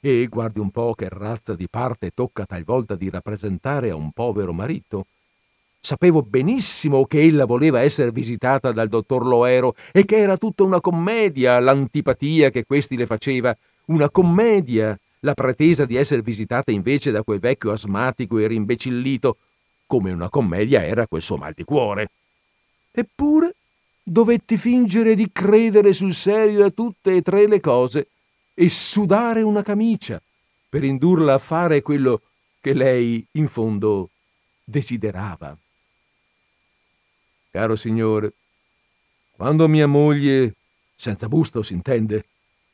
[0.00, 4.52] E guardi un po' che razza di parte tocca talvolta di rappresentare a un povero
[4.52, 5.06] marito.
[5.80, 10.82] Sapevo benissimo che ella voleva essere visitata dal dottor Loero e che era tutta una
[10.82, 17.22] commedia l'antipatia che questi le faceva, una commedia, la pretesa di essere visitata invece da
[17.22, 19.38] quel vecchio asmatico e rimbecillito,
[19.88, 22.10] come una commedia era quel suo mal di cuore.
[22.92, 23.54] Eppure
[24.02, 28.08] dovetti fingere di credere sul serio a tutte e tre le cose
[28.54, 30.22] e sudare una camicia
[30.68, 32.20] per indurla a fare quello
[32.60, 34.10] che lei in fondo
[34.62, 35.56] desiderava.
[37.50, 38.34] Caro signore,
[39.32, 40.54] quando mia moglie,
[40.96, 42.26] senza busto si intende,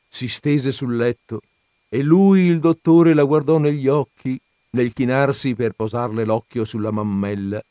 [0.09, 1.39] si stese sul letto
[1.87, 4.37] e lui, il dottore, la guardò negli occhi
[4.75, 7.63] nel chinarsi per posarle l'occhio sulla mammella,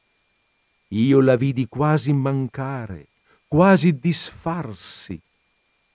[0.89, 3.09] io la vidi quasi mancare,
[3.47, 5.21] quasi disfarsi.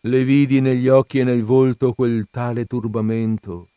[0.02, 3.70] Le vidi negli occhi e nel volto quel tale turbamento,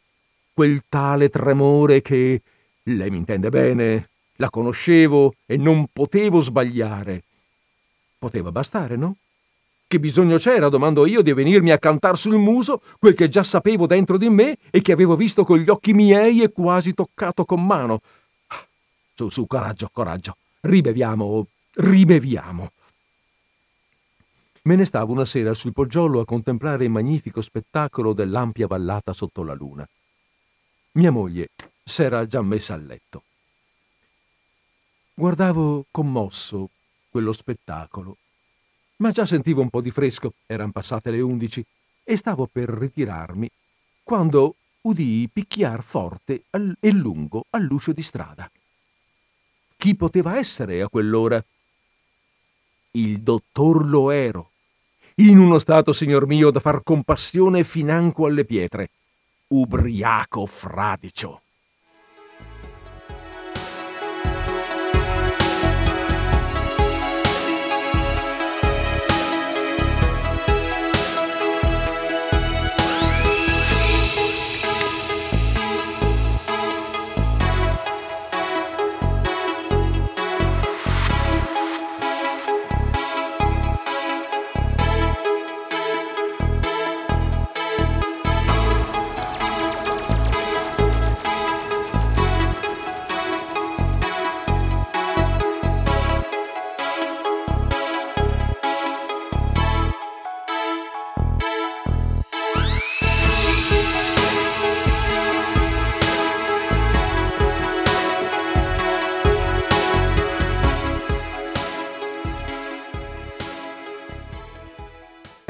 [0.52, 2.42] quel tale tremore che,
[2.84, 7.22] lei mi intende bene, la conoscevo e non potevo sbagliare.
[8.18, 9.16] Poteva bastare, no?
[9.92, 13.86] Che bisogno c'era, domando io, di venirmi a cantar sul muso quel che già sapevo
[13.86, 17.62] dentro di me e che avevo visto con gli occhi miei e quasi toccato con
[17.62, 18.00] mano.
[19.14, 20.38] Su, su, coraggio, coraggio.
[20.62, 22.72] Ribeviamo, ribeviamo.
[24.62, 29.42] Me ne stavo una sera sul poggiolo a contemplare il magnifico spettacolo dell'ampia vallata sotto
[29.42, 29.86] la luna.
[30.92, 31.50] Mia moglie
[31.84, 33.24] s'era già messa a letto.
[35.12, 36.70] Guardavo commosso
[37.10, 38.16] quello spettacolo,
[38.96, 41.64] ma già sentivo un po' di fresco, erano passate le undici,
[42.04, 43.48] e stavo per ritirarmi,
[44.02, 46.44] quando udii picchiar forte
[46.80, 48.50] e lungo all'uscio di strada.
[49.76, 51.44] Chi poteva essere a quell'ora?
[52.92, 54.50] Il dottor Loero
[55.16, 58.90] in uno stato, signor mio, da far compassione financo alle pietre.
[59.48, 61.41] Ubriaco fradicio.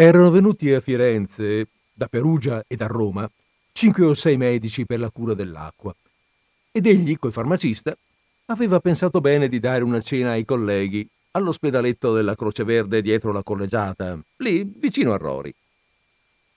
[0.05, 3.31] Erano venuti a Firenze, da Perugia e da Roma,
[3.71, 5.95] cinque o sei medici per la cura dell'acqua.
[6.73, 7.97] Ed egli, col farmacista,
[8.47, 13.45] aveva pensato bene di dare una cena ai colleghi all'ospedaletto della Croce Verde dietro la
[13.45, 15.55] collegiata, lì vicino a Rori.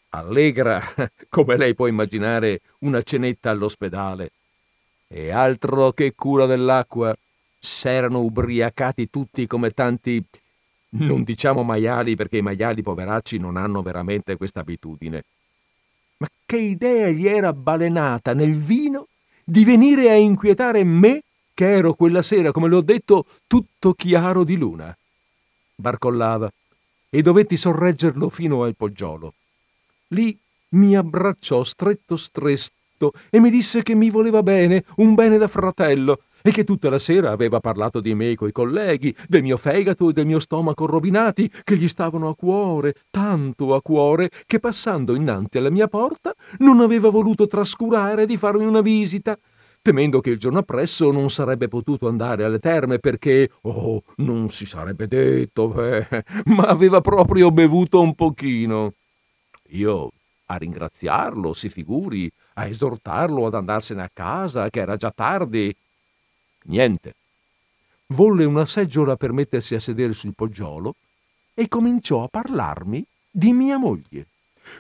[0.09, 0.81] Allegra,
[1.29, 4.31] come lei può immaginare, una cenetta all'ospedale.
[5.07, 7.15] E altro che cura dell'acqua,
[7.59, 10.25] s'erano ubriacati tutti come tanti
[10.89, 15.23] non diciamo maiali perché i maiali poveracci non hanno veramente questa abitudine.
[16.17, 19.07] Ma che idea gli era balenata nel vino
[19.43, 21.21] di venire a inquietare me
[21.53, 24.95] che ero quella sera, come l'ho detto, tutto chiaro di luna.
[25.75, 26.51] Barcollava
[27.09, 29.33] e dovetti sorreggerlo fino al poggiolo.
[30.09, 30.37] Lì
[30.69, 36.23] mi abbracciò stretto stretto e mi disse che mi voleva bene, un bene da fratello,
[36.45, 40.13] e che tutta la sera aveva parlato di me coi colleghi, del mio fegato e
[40.13, 45.57] del mio stomaco rovinati, che gli stavano a cuore, tanto a cuore, che passando innanti
[45.57, 49.35] alla mia porta non aveva voluto trascurare di farmi una visita,
[49.81, 54.67] temendo che il giorno appresso non sarebbe potuto andare alle terme perché, oh, non si
[54.67, 56.05] sarebbe detto, eh,
[56.45, 58.93] ma aveva proprio bevuto un pochino.
[59.69, 60.11] Io
[60.45, 65.75] a ringraziarlo, si figuri, a esortarlo ad andarsene a casa, che era già tardi,
[66.67, 67.15] Niente.
[68.07, 70.95] Volle una seggiola per mettersi a sedere sul poggiolo
[71.53, 74.27] e cominciò a parlarmi di mia moglie,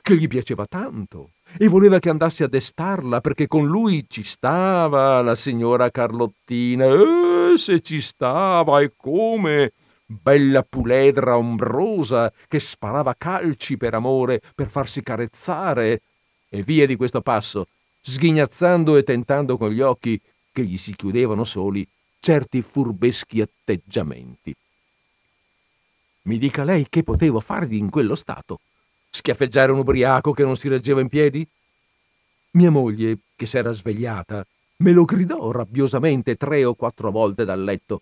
[0.01, 5.21] che gli piaceva tanto e voleva che andassi a destarla perché con lui ci stava
[5.21, 6.85] la signora Carlottina.
[6.85, 9.73] Eh, se ci stava e come!
[10.07, 16.01] Bella puledra ombrosa che sparava calci per amore, per farsi carezzare.
[16.47, 17.67] E via di questo passo,
[18.01, 20.21] sghignazzando e tentando con gli occhi
[20.55, 21.85] che gli si chiudevano soli
[22.21, 24.55] certi furbeschi atteggiamenti.
[26.23, 28.61] Mi dica lei che potevo fargli in quello stato?
[29.09, 31.45] Schiaffeggiare un ubriaco che non si reggeva in piedi?
[32.51, 34.45] Mia moglie, che s'era svegliata,
[34.77, 37.99] me lo gridò rabbiosamente tre o quattro volte dal letto.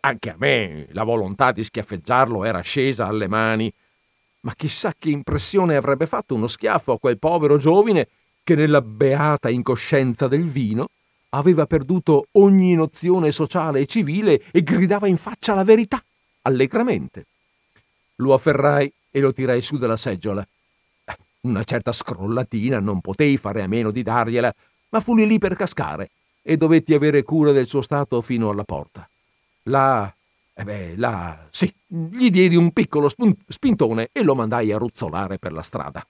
[0.00, 3.72] Anche a me la volontà di schiaffeggiarlo era scesa alle mani,
[4.40, 8.06] ma chissà che impressione avrebbe fatto uno schiaffo a quel povero giovine
[8.44, 10.88] che nella beata incoscienza del vino
[11.30, 16.02] aveva perduto ogni nozione sociale e civile e gridava in faccia la verità,
[16.42, 17.26] allegramente.
[18.16, 20.46] Lo afferrai e lo tirai su dalla seggiola.
[21.42, 24.52] Una certa scrollatina non potei fare a meno di dargliela,
[24.90, 26.10] ma fu lì lì per cascare
[26.42, 29.08] e dovetti avere cura del suo stato fino alla porta.
[29.64, 30.12] Là,
[30.54, 33.10] eh beh, là, sì, gli diedi un piccolo
[33.48, 36.06] spintone e lo mandai a ruzzolare per la strada.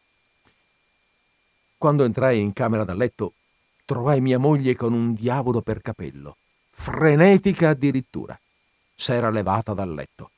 [1.76, 3.32] Quando entrai in camera da letto,
[3.87, 6.37] trovai mia moglie con un diavolo per capello,
[6.68, 8.39] frenetica addirittura.
[8.95, 10.32] S'era levata dal letto.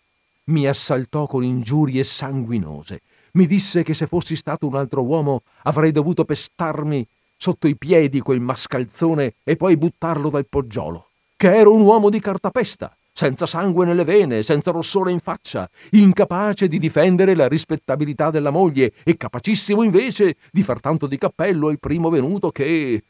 [0.45, 3.01] Mi assaltò con ingiurie sanguinose
[3.33, 8.21] mi disse che se fossi stato un altro uomo avrei dovuto pestarmi sotto i piedi
[8.21, 13.87] quel mascalzone e poi buttarlo dal poggiolo, che ero un uomo di cartapesta, senza sangue
[13.87, 19.83] nelle vene, senza rossore in faccia, incapace di difendere la rispettabilità della moglie e capacissimo
[19.83, 23.03] invece di far tanto di cappello al primo venuto che...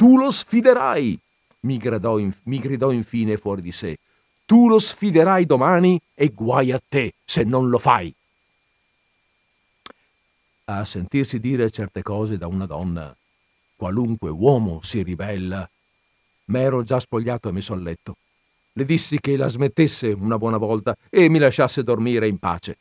[0.00, 1.20] Tu lo sfiderai,
[1.60, 2.32] mi gridò, in...
[2.44, 3.98] mi gridò infine fuori di sé.
[4.46, 8.10] Tu lo sfiderai domani e guai a te se non lo fai
[10.64, 13.14] a sentirsi dire certe cose da una donna,
[13.76, 15.68] qualunque uomo si ribella.
[16.46, 18.16] M'ero già spogliato e messo a letto.
[18.72, 22.78] Le dissi che la smettesse una buona volta e mi lasciasse dormire in pace.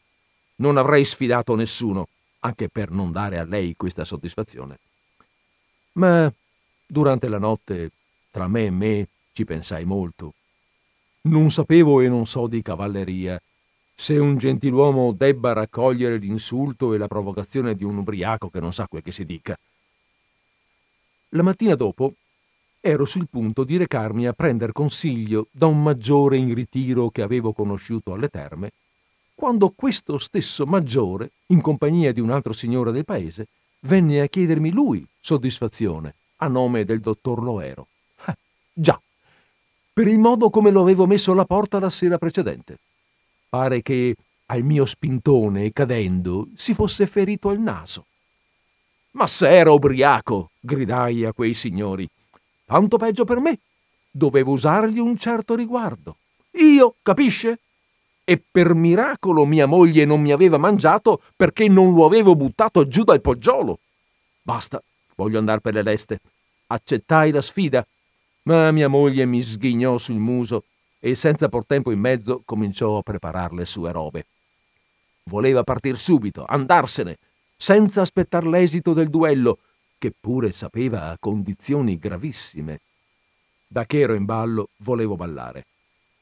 [0.58, 2.08] Non avrei sfidato nessuno,
[2.40, 4.78] anche per non dare a lei questa soddisfazione.
[5.94, 6.32] Ma
[6.90, 7.92] durante la notte,
[8.32, 10.34] tra me e me, ci pensai molto.
[11.22, 13.40] Non sapevo e non so di cavalleria
[13.94, 18.88] se un gentiluomo debba raccogliere l'insulto e la provocazione di un ubriaco che non sa
[18.88, 19.60] quel che si dica.
[21.30, 22.14] La mattina dopo
[22.80, 27.52] ero sul punto di recarmi a prender consiglio da un maggiore in ritiro che avevo
[27.52, 28.72] conosciuto alle terme,
[29.36, 33.48] quando questo stesso maggiore, in compagnia di un altro signore del paese,
[33.82, 37.88] venne a chiedermi lui soddisfazione a nome del dottor Loero.
[38.26, 38.36] Ah,
[38.74, 39.00] già,
[39.94, 42.78] per il modo come lo avevo messo alla porta la sera precedente.
[43.50, 44.16] Pare che
[44.48, 48.06] al mio spintone, cadendo, si fosse ferito al naso.
[49.12, 52.08] Ma se era ubriaco, gridai a quei signori.
[52.66, 53.60] Tanto peggio per me.
[54.12, 56.18] Dovevo usargli un certo riguardo.
[56.52, 57.60] Io, capisce?
[58.24, 63.04] E per miracolo mia moglie non mi aveva mangiato perché non lo avevo buttato giù
[63.04, 63.80] dal poggiolo.
[64.42, 64.82] Basta,
[65.20, 66.22] voglio andare per le leste.
[66.68, 67.86] Accettai la sfida,
[68.44, 70.64] ma mia moglie mi sghignò sul muso
[70.98, 74.26] e senza por tempo in mezzo cominciò a preparar le sue robe.
[75.24, 77.18] Voleva partir subito, andarsene,
[77.58, 79.60] senza aspettar l'esito del duello,
[79.98, 82.80] che pure sapeva a condizioni gravissime.
[83.68, 85.66] Da che ero in ballo, volevo ballare.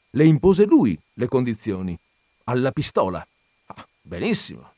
[0.10, 1.98] Le impose lui le condizioni,
[2.45, 3.26] alla pistola.
[3.68, 4.74] Ah, benissimo.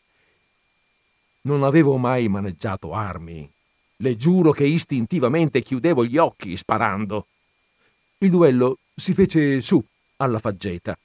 [1.44, 3.50] Non avevo mai maneggiato armi.
[4.02, 7.28] Le giuro che istintivamente chiudevo gli occhi sparando.
[8.20, 9.84] Il duello si fece su,
[10.18, 10.98] alla faggeta.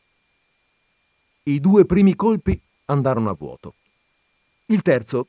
[1.44, 3.74] I due primi colpi andarono a vuoto.
[4.66, 5.26] Il terzo...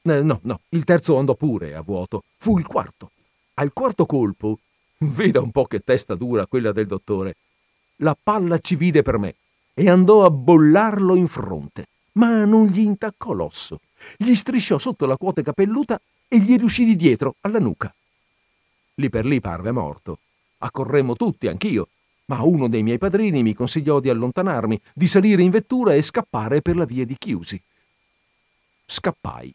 [0.00, 2.24] Eh, no, no, il terzo andò pure a vuoto.
[2.38, 3.10] Fu il quarto.
[3.54, 4.58] Al quarto colpo,
[5.04, 7.36] veda un po' che testa dura quella del dottore,
[7.96, 9.34] la palla ci vide per me
[9.74, 13.80] e andò a bollarlo in fronte, ma non gli intaccò l'osso.
[14.16, 16.00] Gli strisciò sotto la quote capelluta
[16.32, 17.94] e gli riuscì di dietro alla nuca.
[18.94, 20.20] Lì per lì parve morto.
[20.58, 21.88] Accorremmo tutti, anch'io,
[22.26, 26.62] ma uno dei miei padrini mi consigliò di allontanarmi, di salire in vettura e scappare
[26.62, 27.62] per la via di Chiusi.
[28.86, 29.54] Scappai.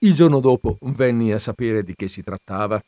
[0.00, 2.82] Il giorno dopo venni a sapere di che si trattava.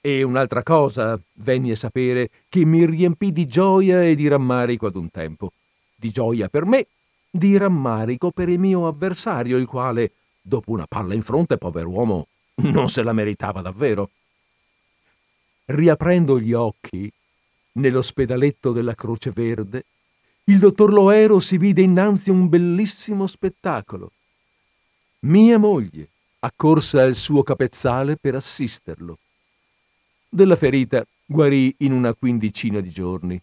[0.00, 4.96] E un'altra cosa venni a sapere che mi riempì di gioia e di rammarico ad
[4.96, 5.52] un tempo.
[5.94, 6.88] Di gioia per me,
[7.30, 10.10] di rammarico per il mio avversario, il quale,
[10.42, 12.26] dopo una palla in fronte, pover'uomo,
[12.56, 14.10] non se la meritava davvero.
[15.66, 17.10] Riaprendo gli occhi,
[17.72, 19.84] nell'ospedaletto della Croce Verde,
[20.44, 24.10] il dottor Loero si vide innanzi un bellissimo spettacolo.
[25.20, 26.08] Mia moglie
[26.40, 29.18] accorsa al suo capezzale per assisterlo.
[30.28, 33.40] Della ferita guarì in una quindicina di giorni.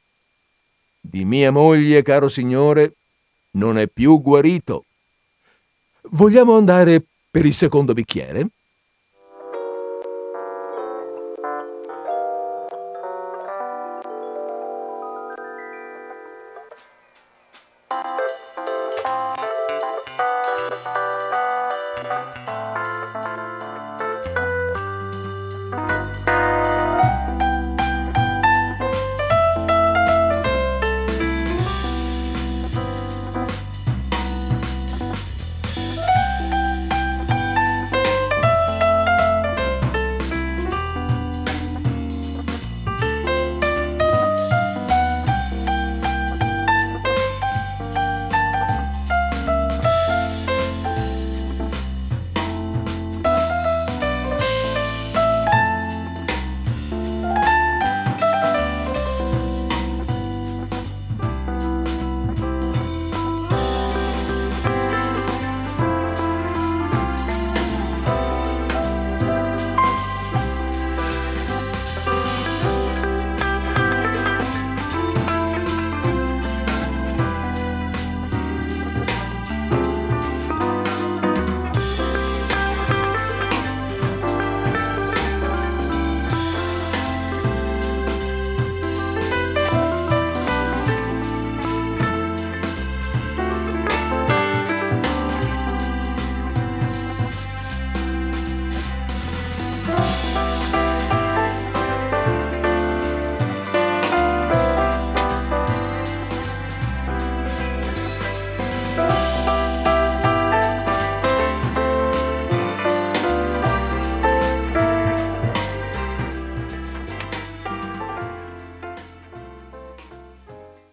[0.99, 2.95] Di mia moglie, caro signore,
[3.51, 4.85] non è più guarito.
[6.11, 8.49] Vogliamo andare per il secondo bicchiere?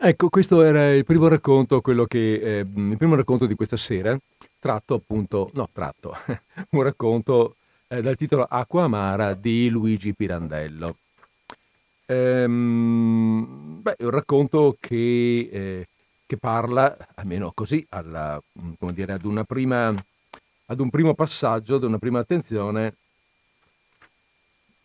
[0.09, 4.16] Ecco, questo era il primo racconto, che, eh, il primo racconto di questa sera,
[4.61, 6.14] tratto appunto, no, tratto,
[6.70, 7.57] un racconto
[7.88, 10.98] eh, dal titolo Acqua Amara di Luigi Pirandello.
[12.07, 15.88] Ehm, beh, un racconto che, eh,
[16.24, 18.40] che parla, almeno così, alla,
[18.92, 19.92] dire, ad, prima,
[20.66, 22.94] ad un primo passaggio, ad una prima attenzione,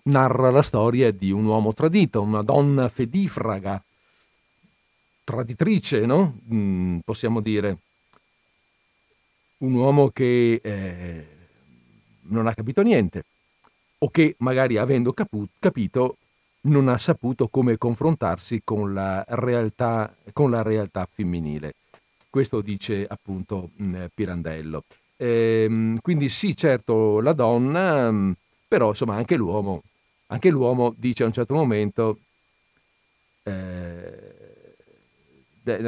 [0.05, 3.83] narra la storia di un uomo tradito, una donna fedifraga,
[5.31, 6.39] traditrice, no?
[6.53, 7.77] Mm, possiamo dire.
[9.59, 11.27] Un uomo che eh,
[12.23, 13.23] non ha capito niente
[13.99, 16.17] o che magari avendo capu- capito
[16.63, 21.75] non ha saputo come confrontarsi con la realtà, con la realtà femminile.
[22.29, 24.83] Questo dice appunto mm, Pirandello.
[25.17, 28.31] Ehm, quindi sì, certo, la donna, mm,
[28.67, 29.83] però insomma anche l'uomo,
[30.27, 32.17] anche l'uomo dice a un certo momento,
[33.43, 34.30] eh,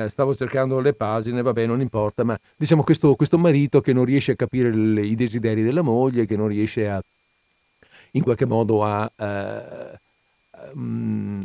[0.09, 4.33] stavo cercando le pagine, vabbè, non importa, ma diciamo questo, questo marito che non riesce
[4.33, 7.01] a capire le, i desideri della moglie, che non riesce a,
[8.11, 9.99] in qualche modo a, a,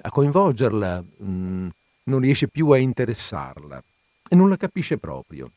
[0.02, 3.82] a coinvolgerla, non riesce più a interessarla
[4.28, 5.50] e non la capisce proprio.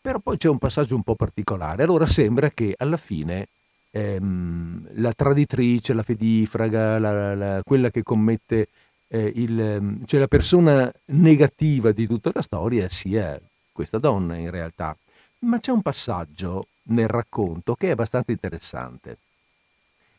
[0.00, 3.48] Però poi c'è un passaggio un po' particolare, allora sembra che alla fine
[3.90, 8.68] ehm, la traditrice, la fedifraga, la, la, quella che commette
[9.08, 13.40] eh, il, cioè la persona negativa di tutta la storia sia
[13.72, 14.96] questa donna in realtà.
[15.40, 19.18] Ma c'è un passaggio nel racconto che è abbastanza interessante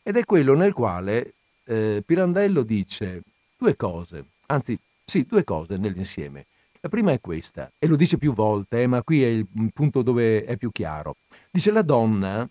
[0.01, 1.33] ed è quello nel quale
[1.65, 3.21] eh, Pirandello dice
[3.57, 6.45] due cose, anzi sì, due cose nell'insieme.
[6.81, 10.01] La prima è questa, e lo dice più volte, eh, ma qui è il punto
[10.01, 11.17] dove è più chiaro.
[11.51, 12.47] Dice la donna,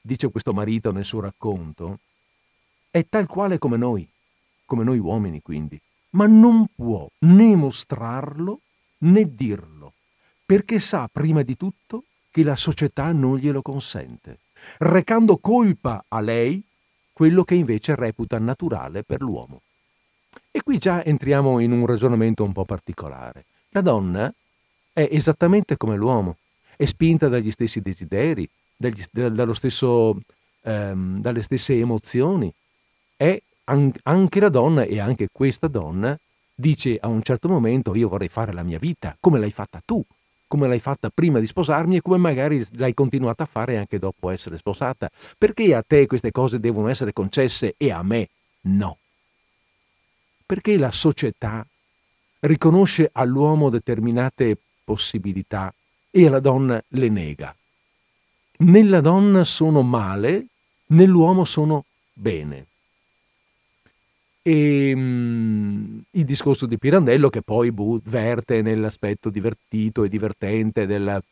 [0.00, 1.98] dice questo marito nel suo racconto,
[2.90, 4.08] è tal quale come noi
[4.72, 5.78] come noi uomini quindi,
[6.12, 8.60] ma non può né mostrarlo
[9.00, 9.92] né dirlo,
[10.46, 14.38] perché sa prima di tutto che la società non glielo consente,
[14.78, 16.64] recando colpa a lei
[17.12, 19.60] quello che invece reputa naturale per l'uomo.
[20.50, 23.44] E qui già entriamo in un ragionamento un po' particolare.
[23.72, 24.32] La donna
[24.90, 26.38] è esattamente come l'uomo,
[26.78, 30.18] è spinta dagli stessi desideri, dagli, dallo stesso,
[30.62, 32.50] ehm, dalle stesse emozioni,
[33.14, 36.18] è anche la donna e anche questa donna
[36.54, 40.04] dice a un certo momento io vorrei fare la mia vita, come l'hai fatta tu,
[40.46, 44.28] come l'hai fatta prima di sposarmi e come magari l'hai continuata a fare anche dopo
[44.28, 45.10] essere sposata.
[45.38, 48.28] Perché a te queste cose devono essere concesse e a me
[48.62, 48.98] no?
[50.44, 51.66] Perché la società
[52.40, 55.72] riconosce all'uomo determinate possibilità
[56.10, 57.56] e alla donna le nega.
[58.58, 60.46] Nella donna sono male,
[60.88, 62.66] nell'uomo sono bene.
[64.42, 71.22] E mh, il discorso di Pirandello che poi bu- verte nell'aspetto divertito e divertente del,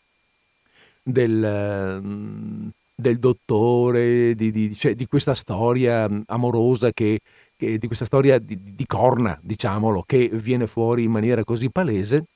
[1.02, 7.20] del, mh, del dottore, di, di, cioè, di, questa storia amorosa che,
[7.56, 12.26] che di questa storia di, di, corna, diciamolo, che viene fuori in maniera così palese.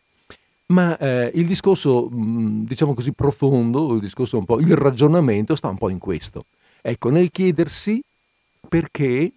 [0.66, 5.68] Ma eh, il discorso, mh, diciamo così, profondo, il discorso un po', il ragionamento sta
[5.68, 6.46] un po' in questo.
[6.80, 8.02] Ecco, nel chiedersi
[8.68, 9.30] perché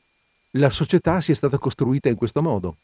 [0.58, 2.78] la società sia stata costruita in questo modo.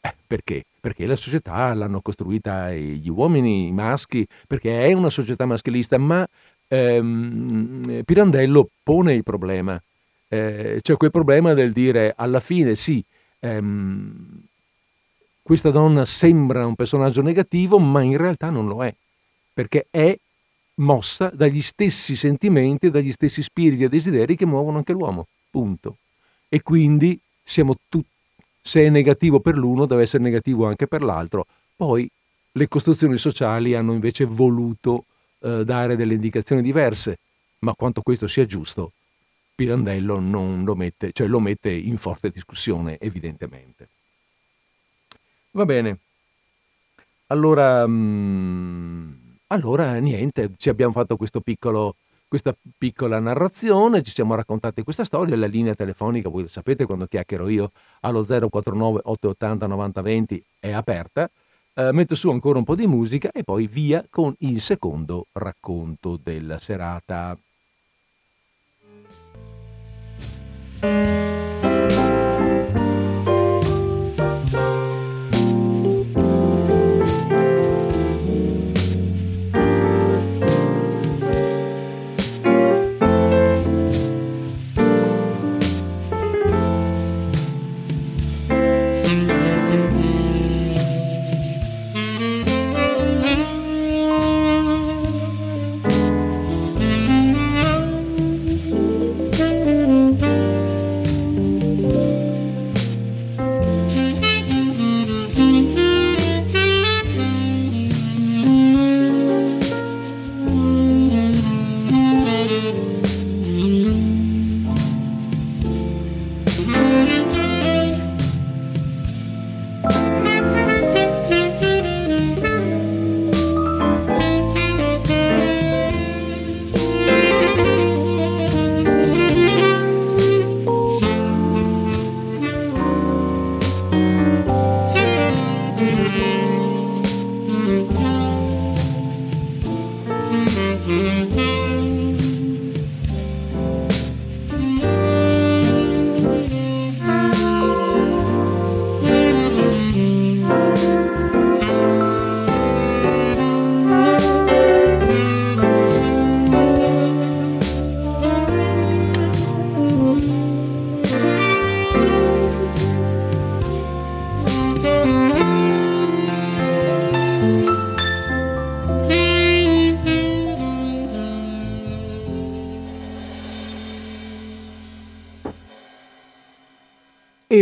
[0.00, 0.64] Eh, perché?
[0.80, 6.26] Perché la società l'hanno costruita gli uomini, i maschi, perché è una società maschilista, ma
[6.68, 9.80] ehm, Pirandello pone il problema.
[10.28, 13.02] Eh, c'è quel problema del dire alla fine sì,
[13.40, 14.42] ehm,
[15.42, 18.94] questa donna sembra un personaggio negativo, ma in realtà non lo è,
[19.52, 20.16] perché è
[20.76, 25.26] mossa dagli stessi sentimenti dagli stessi spiriti e desideri che muovono anche l'uomo.
[25.50, 25.96] Punto
[26.52, 28.08] e quindi siamo tutti,
[28.60, 31.46] se è negativo per l'uno deve essere negativo anche per l'altro.
[31.76, 32.10] Poi
[32.52, 35.04] le costruzioni sociali hanno invece voluto
[35.38, 37.18] eh, dare delle indicazioni diverse,
[37.60, 38.92] ma quanto questo sia giusto,
[39.54, 43.88] Pirandello non lo mette, cioè lo mette in forte discussione, evidentemente.
[45.52, 45.98] Va bene.
[47.28, 49.12] Allora, mh, mm,
[49.48, 51.94] allora niente, ci abbiamo fatto questo piccolo
[52.30, 57.48] questa piccola narrazione, ci siamo raccontati questa storia, la linea telefonica, voi sapete quando chiacchiero
[57.48, 57.72] io,
[58.02, 61.28] allo 049 880 9020 è aperta,
[61.74, 66.20] eh, metto su ancora un po' di musica e poi via con il secondo racconto
[66.22, 67.36] della serata.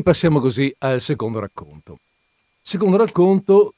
[0.02, 1.98] Passiamo così al secondo racconto.
[2.62, 3.74] Secondo racconto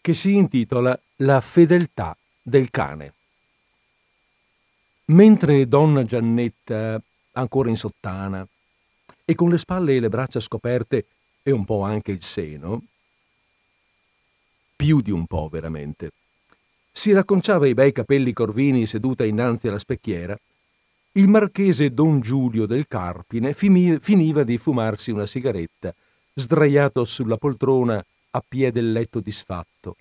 [0.00, 3.14] che si intitola La fedeltà del cane.
[5.06, 7.00] Mentre donna Giannetta,
[7.32, 8.46] ancora in sottana,
[9.24, 11.06] e con le spalle e le braccia scoperte
[11.42, 12.82] e un po' anche il seno,
[14.76, 16.12] più di un po' veramente,
[16.90, 20.38] si racconciava i bei capelli corvini seduta innanzi alla specchiera,
[21.18, 25.92] il marchese Don Giulio del Carpine finiva di fumarsi una sigaretta,
[26.32, 29.96] sdraiato sulla poltrona a piede del letto disfatto,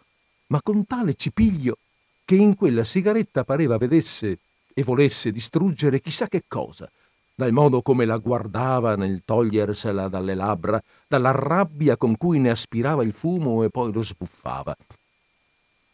[0.47, 1.79] ma con tale cipiglio
[2.23, 4.37] che in quella sigaretta pareva vedesse
[4.71, 6.87] e volesse distruggere chissà che cosa,
[7.33, 13.03] dal modo come la guardava nel togliersela dalle labbra, dalla rabbia con cui ne aspirava
[13.03, 14.77] il fumo e poi lo sbuffava.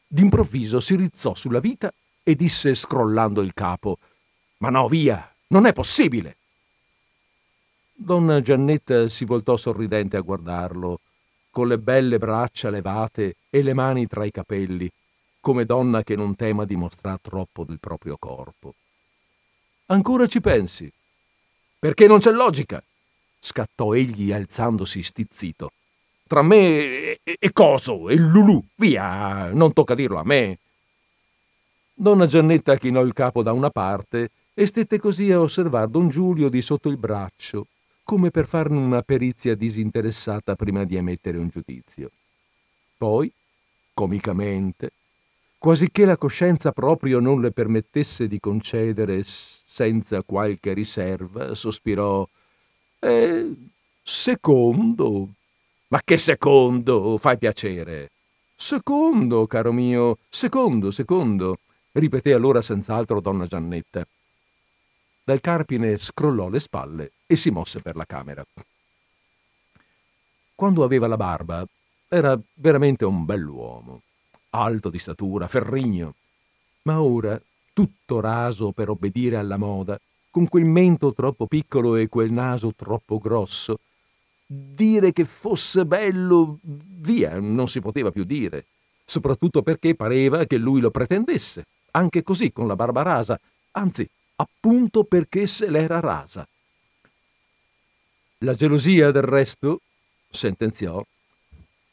[0.05, 3.99] D'improvviso si rizzò sulla vita e disse scrollando il capo
[4.63, 6.37] Ma no, via, non è possibile.
[7.93, 11.01] Donna Giannetta si voltò sorridente a guardarlo,
[11.51, 14.89] con le belle braccia levate e le mani tra i capelli,
[15.41, 18.75] come donna che non tema di mostrar troppo del proprio corpo.
[19.87, 20.89] Ancora ci pensi?
[21.77, 22.81] Perché non c'è logica,
[23.41, 25.73] scattò egli alzandosi stizzito.
[26.25, 30.57] Tra me e, coso, e Lulù, via, non tocca dirlo a me.
[31.93, 36.49] Donna Giannetta chinò il capo da una parte e stette così a osservar don Giulio
[36.49, 37.67] di sotto il braccio,
[38.03, 42.11] come per farne una perizia disinteressata prima di emettere un giudizio.
[42.97, 43.31] Poi,
[43.93, 44.91] comicamente,
[45.57, 52.27] quasi che la coscienza proprio non le permettesse di concedere senza qualche riserva, sospirò.
[52.99, 53.53] Eh,
[54.03, 55.29] secondo.
[55.87, 57.17] Ma che secondo?
[57.17, 58.09] Fai piacere.
[58.55, 61.57] Secondo, caro mio, secondo, secondo,
[61.91, 64.05] ripeté allora senz'altro donna Giannetta.
[65.25, 68.43] Dal Carpine scrollò le spalle e si mosse per la camera.
[70.53, 71.65] Quando aveva la barba
[72.09, 74.01] era veramente un bell'uomo,
[74.49, 76.15] alto di statura, ferrigno,
[76.83, 79.97] ma ora tutto raso per obbedire alla moda,
[80.29, 83.79] con quel mento troppo piccolo e quel naso troppo grosso.
[84.45, 88.65] Dire che fosse bello, via, non si poteva più dire,
[89.05, 93.39] soprattutto perché pareva che lui lo pretendesse, anche così con la barba rasa,
[93.71, 96.47] anzi, appunto perché se l'era rasa.
[98.39, 99.81] La gelosia, del resto,
[100.29, 101.03] sentenziò,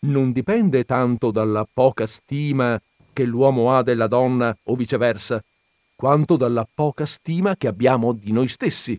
[0.01, 2.81] non dipende tanto dalla poca stima
[3.13, 5.43] che l'uomo ha della donna o viceversa,
[5.95, 8.99] quanto dalla poca stima che abbiamo di noi stessi.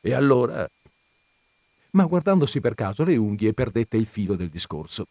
[0.00, 0.68] E allora...
[1.90, 5.06] Ma guardandosi per caso le unghie perdette il filo del discorso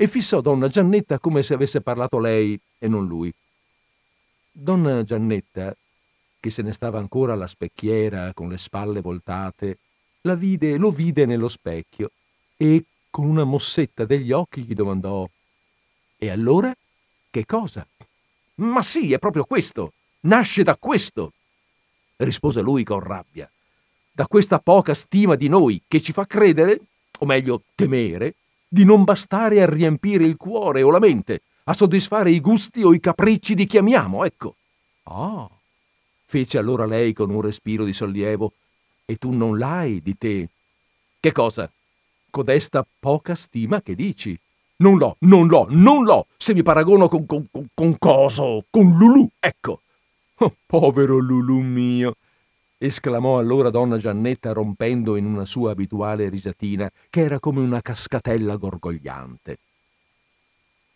[0.00, 3.30] e fissò donna Giannetta come se avesse parlato lei e non lui.
[4.50, 5.76] Donna Giannetta,
[6.40, 9.78] che se ne stava ancora alla specchiera con le spalle voltate,
[10.22, 12.10] la vide, lo vide nello specchio
[12.56, 15.28] e con una mossetta degli occhi gli domandò
[16.16, 16.74] E allora?
[17.30, 17.86] Che cosa?
[18.56, 21.32] Ma sì, è proprio questo nasce da questo,
[22.16, 23.50] rispose lui con rabbia,
[24.12, 26.80] da questa poca stima di noi che ci fa credere,
[27.20, 28.34] o meglio temere,
[28.68, 32.92] di non bastare a riempire il cuore o la mente, a soddisfare i gusti o
[32.92, 34.56] i capricci di chi amiamo, ecco.
[35.04, 35.48] Ah,
[36.30, 38.52] fece allora lei con un respiro di sollievo,
[39.04, 40.48] e tu non l'hai di te.
[41.18, 41.68] Che cosa?
[42.30, 44.38] Codesta poca stima che dici?
[44.76, 48.96] Non l'ho, non l'ho, non l'ho, se mi paragono con, con, con, con coso, con
[48.96, 49.80] Lulù, ecco.
[50.36, 52.14] Oh, povero Lulù mio!
[52.78, 58.54] esclamò allora donna Giannetta rompendo in una sua abituale risatina, che era come una cascatella
[58.54, 59.58] gorgogliante.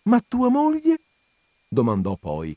[0.02, 1.00] Ma tua moglie?
[1.68, 2.56] domandò poi.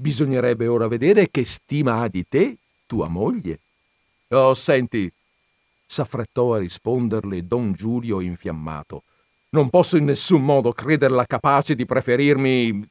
[0.00, 3.58] Bisognerebbe ora vedere che stima ha di te tua moglie.
[4.28, 5.12] Oh, senti,
[5.86, 9.02] s'affrettò a risponderle don Giulio infiammato.
[9.50, 12.88] Non posso in nessun modo crederla capace di preferirmi.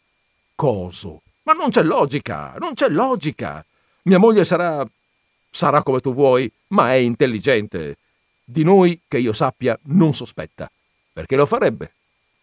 [0.54, 1.24] Coso?
[1.46, 3.66] Ma non c'è logica, non c'è logica.
[4.04, 4.88] Mia moglie sarà.
[5.50, 7.98] sarà come tu vuoi, ma è intelligente.
[8.46, 10.72] Di noi, che io sappia, non sospetta.
[11.12, 11.92] Perché lo farebbe?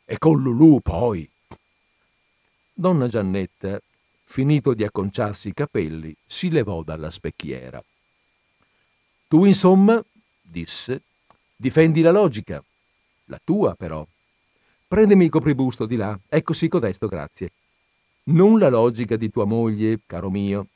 [0.04, 1.30] E con Lulù poi.
[2.72, 3.80] Donna Giannetta,
[4.27, 7.83] finito di acconciarsi i capelli, si levò dalla specchiera.
[9.29, 10.03] Tu, insomma,
[10.43, 11.03] disse,
[11.57, 12.62] difendi la logica.
[13.29, 14.07] La tua, però.
[14.87, 16.18] Prendimi il copribusto di là.
[16.29, 17.51] Eccosi codesto, grazie
[18.27, 20.68] non la logica di tua moglie, caro mio.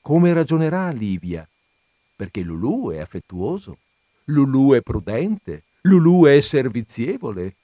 [0.00, 1.48] Come ragionerà Livia?
[2.14, 3.78] Perché Lulù è affettuoso,
[4.26, 7.56] Lulù è prudente, Lulù è servizievole.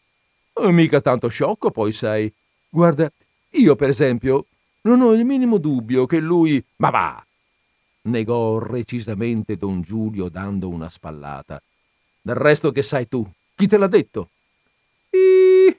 [0.54, 2.32] Oh, mica tanto sciocco, poi sai.
[2.68, 3.10] Guarda,
[3.50, 4.46] io per esempio
[4.82, 6.64] non ho il minimo dubbio che lui...
[6.76, 7.24] Ma va!
[8.02, 11.62] negò recisamente don Giulio dando una spallata.
[12.22, 13.28] Del resto che sai tu?
[13.54, 14.30] Chi te l'ha detto?
[15.10, 15.78] Iii,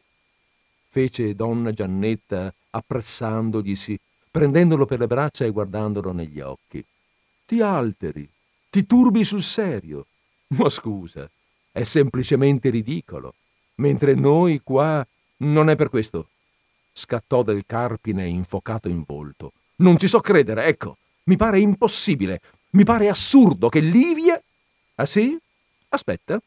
[0.89, 3.99] fece donna Giannetta appressandoglisi,
[4.29, 6.83] prendendolo per le braccia e guardandolo negli occhi.
[7.45, 8.29] Ti alteri,
[8.69, 10.05] ti turbi sul serio.
[10.49, 11.29] Ma scusa,
[11.71, 13.35] è semplicemente ridicolo.
[13.75, 15.05] Mentre noi qua
[15.37, 16.27] non è per questo.
[17.01, 19.53] Scattò del Carpine infocato in volto.
[19.77, 20.97] Non ci so credere, ecco.
[21.23, 22.39] Mi pare impossibile.
[22.73, 24.39] Mi pare assurdo che Livia.
[24.95, 25.35] Ah sì?
[25.89, 26.39] Aspetta.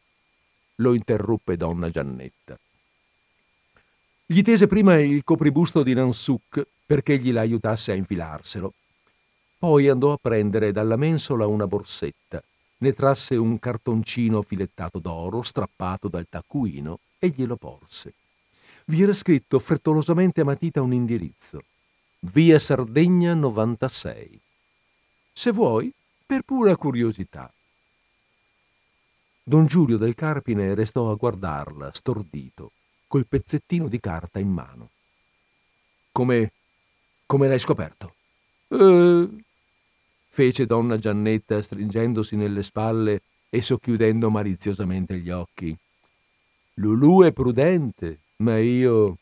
[0.76, 2.56] Lo interruppe donna Giannetta.
[4.24, 8.72] Gli tese prima il copribusto di Nansuk perché gli aiutasse a infilarselo.
[9.58, 12.40] Poi andò a prendere dalla mensola una borsetta,
[12.78, 18.12] ne trasse un cartoncino filettato d'oro strappato dal taccuino e glielo porse.
[18.86, 21.64] Vi era scritto frettolosamente a matita un indirizzo.
[22.20, 24.38] Via Sardegna 96.
[25.32, 25.90] Se vuoi,
[26.26, 27.50] per pura curiosità.
[29.42, 32.72] Don Giulio del Carpine restò a guardarla, stordito,
[33.06, 34.90] col pezzettino di carta in mano.
[36.12, 36.52] Come.
[37.24, 38.14] come l'hai scoperto?
[38.68, 39.28] Eh,
[40.28, 45.74] fece donna Giannetta stringendosi nelle spalle e socchiudendo maliziosamente gli occhi.
[46.74, 49.18] Lulù è prudente, ma io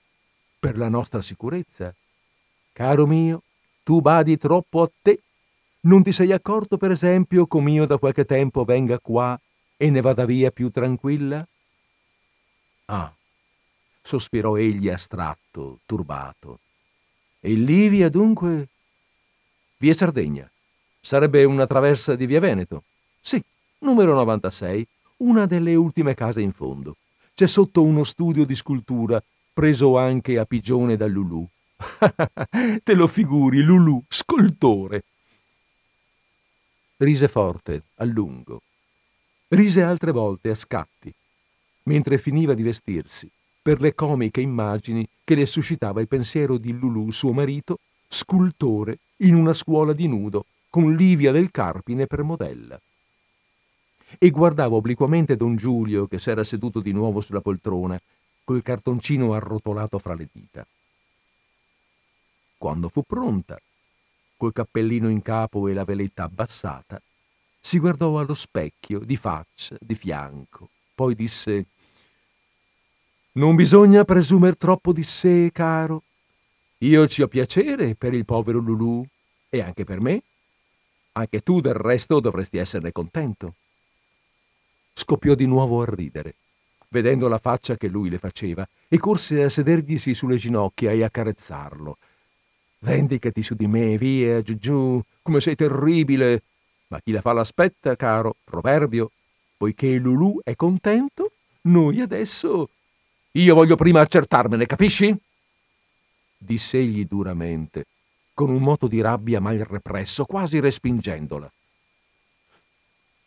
[0.59, 1.95] per la nostra sicurezza.
[2.73, 3.43] Caro mio,
[3.83, 5.21] tu badi troppo a te.
[5.81, 9.39] Non ti sei accorto, per esempio, com'io da qualche tempo venga qua
[9.77, 11.47] e ne vada via più tranquilla?
[12.87, 13.13] Ah,
[14.01, 16.61] sospirò egli astratto, turbato.
[17.41, 18.69] E Livia dunque?
[19.79, 20.49] Via Sardegna.
[21.01, 22.85] Sarebbe una traversa di via Veneto.
[23.21, 23.43] Sì,
[23.81, 24.87] numero 96,
[25.19, 26.97] una delle ultime case in fondo.
[27.35, 29.23] C'è sotto uno studio di scultura,
[29.55, 31.47] preso anche a pigione da Lulù.
[32.85, 35.05] Te lo figuri, Lulù, scultore.
[36.99, 38.61] Rise forte, a lungo.
[39.49, 41.13] Rise altre volte a scatti,
[41.85, 43.31] mentre finiva di vestirsi,
[43.63, 47.79] per le comiche immagini che le suscitava il pensiero di Lulù, suo marito,
[48.09, 52.79] scultore in una scuola di nudo, con Livia del Carpine per modella
[54.19, 58.01] e guardava obliquamente don Giulio che s'era seduto di nuovo sulla poltrona,
[58.45, 60.67] col cartoncino arrotolato fra le dita.
[62.59, 63.61] Quando fu pronta,
[64.37, 67.01] col cappellino in capo e la veletta abbassata,
[67.61, 71.67] si guardò allo specchio, di faccia, di fianco, poi disse
[73.33, 76.03] Non bisogna presumer troppo di sé, caro.
[76.79, 79.05] Io ci ho piacere per il povero Lulù
[79.49, 80.23] e anche per me.
[81.13, 83.55] Anche tu del resto dovresti esserne contento
[84.95, 86.35] scoppiò di nuovo a ridere,
[86.89, 91.11] vedendo la faccia che lui le faceva, e corse a sederglisi sulle ginocchia e a
[91.11, 91.97] carezzarlo.
[92.81, 96.43] Vendicati su di me, via, giù giù, come sei terribile.
[96.89, 99.11] Ma chi la fa l'aspetta, caro, proverbio.
[99.57, 101.33] Poiché Lulù è contento,
[101.63, 102.69] noi adesso...
[103.35, 105.17] Io voglio prima accertarmene, capisci?
[106.37, 107.87] Diss'egli duramente,
[108.35, 111.51] con un moto di rabbia mal represso, quasi respingendola.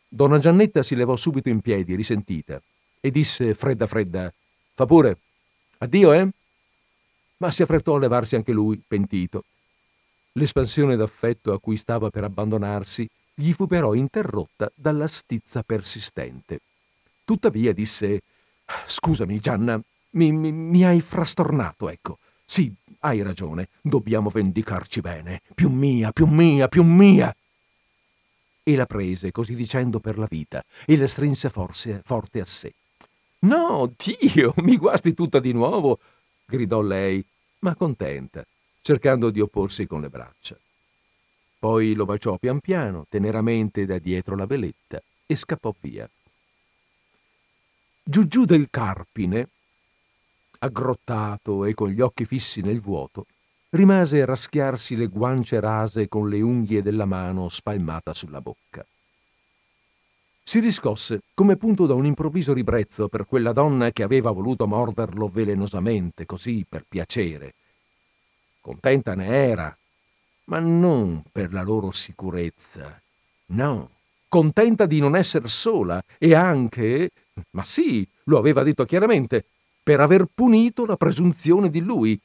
[0.08, 2.62] Donna Giannetta si levò subito in piedi, risentita,
[3.00, 4.34] e disse fredda fredda:
[4.74, 5.18] Fa pure.
[5.80, 6.30] Addio, eh?
[7.38, 9.44] Ma si affrettò a levarsi anche lui, pentito.
[10.34, 16.60] L'espansione d'affetto a cui stava per abbandonarsi gli fu però interrotta dalla stizza persistente.
[17.26, 18.22] Tuttavia disse:
[18.86, 19.82] Scusami, Gianna,
[20.12, 22.20] mi, mi, mi hai frastornato, ecco.
[22.46, 25.42] Sì, hai ragione, dobbiamo vendicarci bene.
[25.54, 27.36] Più mia, più mia, più mia
[28.68, 32.74] e la prese, così dicendo, per la vita e la strinse forse, forte a sé.
[33.40, 36.00] No, Dio, mi guasti tutta di nuovo,
[36.48, 37.24] gridò lei,
[37.60, 38.44] ma contenta,
[38.82, 40.58] cercando di opporsi con le braccia.
[41.60, 46.10] Poi lo baciò pian piano, teneramente da dietro la veletta, e scappò via.
[48.04, 49.48] Giù giù del Carpine,
[50.58, 53.28] aggrottato e con gli occhi fissi nel vuoto,
[53.70, 58.86] rimase a raschiarsi le guance rase con le unghie della mano spalmata sulla bocca.
[60.48, 65.28] Si riscosse come punto da un improvviso ribrezzo per quella donna che aveva voluto morderlo
[65.28, 67.56] velenosamente, così per piacere.
[68.62, 69.78] Contenta ne era,
[70.46, 73.02] ma non per la loro sicurezza.
[73.48, 73.90] No,
[74.28, 77.10] contenta di non essere sola e anche,
[77.52, 79.46] ma sì, lo aveva detto chiaramente,
[79.82, 82.20] per aver punito la presunzione di lui,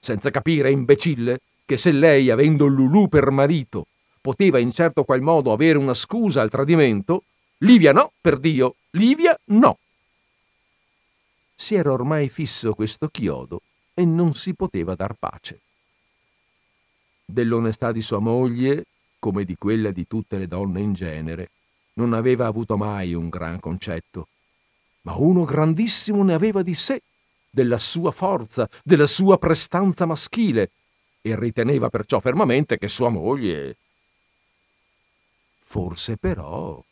[0.00, 3.86] senza capire, imbecille, che se lei, avendo Lulù per marito,
[4.20, 7.24] poteva in certo qual modo avere una scusa al tradimento,
[7.58, 9.78] Livia no, per Dio, Livia no.
[11.54, 13.60] Si era ormai fisso questo chiodo
[13.94, 15.60] e non si poteva dar pace.
[17.24, 18.86] Dell'onestà di sua moglie,
[19.18, 21.50] come di quella di tutte le donne in genere,
[21.94, 24.26] non aveva avuto mai un gran concetto
[25.02, 27.02] ma uno grandissimo ne aveva di sé,
[27.50, 30.70] della sua forza, della sua prestanza maschile,
[31.20, 33.76] e riteneva perciò fermamente che sua moglie.
[35.62, 36.82] Forse però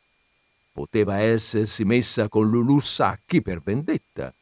[0.72, 4.32] poteva essersi messa con Lulù Sacchi per vendetta.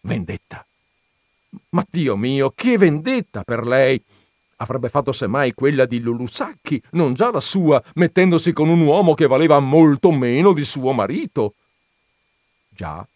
[0.00, 0.66] Vendetta?
[1.70, 4.02] Ma Dio mio, che vendetta per lei!
[4.56, 9.14] Avrebbe fatto semmai quella di Lulù Sacchi, non già la sua, mettendosi con un uomo
[9.14, 11.54] che valeva molto meno di suo marito.
[12.68, 13.06] Già,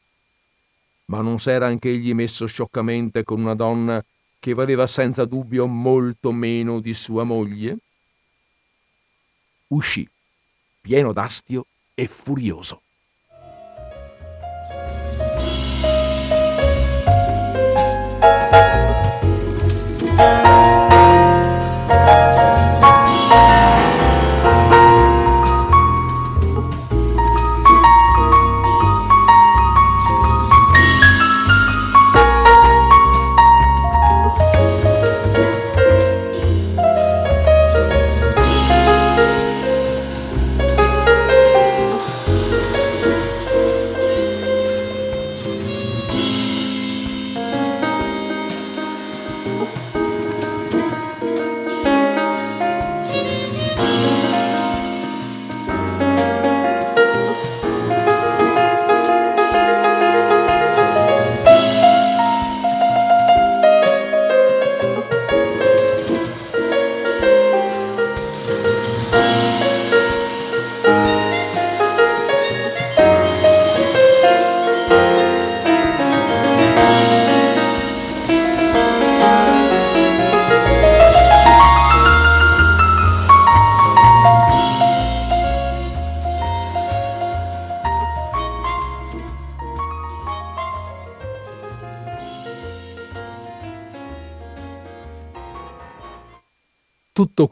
[1.07, 4.02] ma non s'era anch'egli messo scioccamente con una donna
[4.38, 7.78] che valeva senza dubbio molto meno di sua moglie?
[9.68, 10.09] Uscì,
[10.80, 12.82] pieno d'astio e furioso.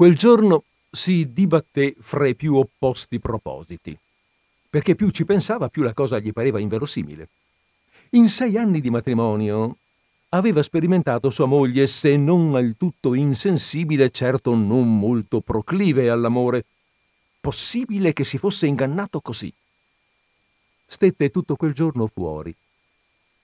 [0.04, 3.98] Quel giorno si dibatté fra i più opposti propositi,
[4.68, 7.30] perché più ci pensava più la cosa gli pareva inverosimile.
[8.10, 9.78] In sei anni di matrimonio
[10.28, 16.66] aveva sperimentato sua moglie, se non al tutto insensibile, certo non molto proclive all'amore.
[17.40, 19.50] Possibile che si fosse ingannato così.
[20.84, 22.54] Stette tutto quel giorno fuori.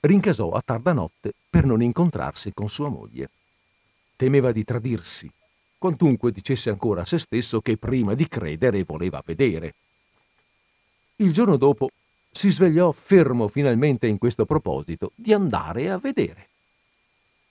[0.00, 3.30] Rincasò a tarda notte per non incontrarsi con sua moglie.
[4.14, 5.32] Temeva di tradirsi
[5.81, 9.74] quantunque dicesse ancora a se stesso che prima di credere voleva vedere.
[11.16, 11.89] Il giorno dopo
[12.31, 16.49] si svegliò fermo finalmente in questo proposito di andare a vedere.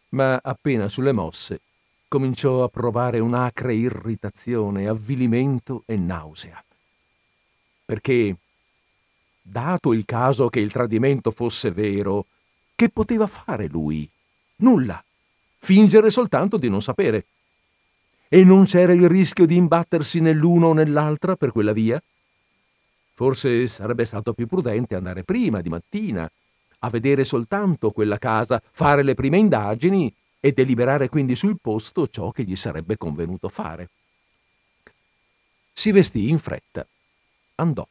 [0.10, 1.62] Ma appena sulle mosse
[2.08, 6.64] cominciò a provare un'acre irritazione, avvilimento e nausea.
[7.84, 8.36] Perché,
[9.42, 12.28] dato il caso che il tradimento fosse vero,
[12.76, 14.08] che poteva fare lui?
[14.58, 15.04] Nulla.
[15.58, 17.26] Fingere soltanto di non sapere
[18.30, 22.02] e non c'era il rischio di imbattersi nell'uno o nell'altra per quella via?
[23.14, 26.32] Forse sarebbe stato più prudente andare prima, di mattina,
[26.82, 32.32] a vedere soltanto quella casa, fare le prime indagini e deliberare quindi sul posto ciò
[32.32, 33.90] che gli sarebbe convenuto fare.
[35.74, 36.86] Si vestì in fretta.
[37.56, 37.86] Andò.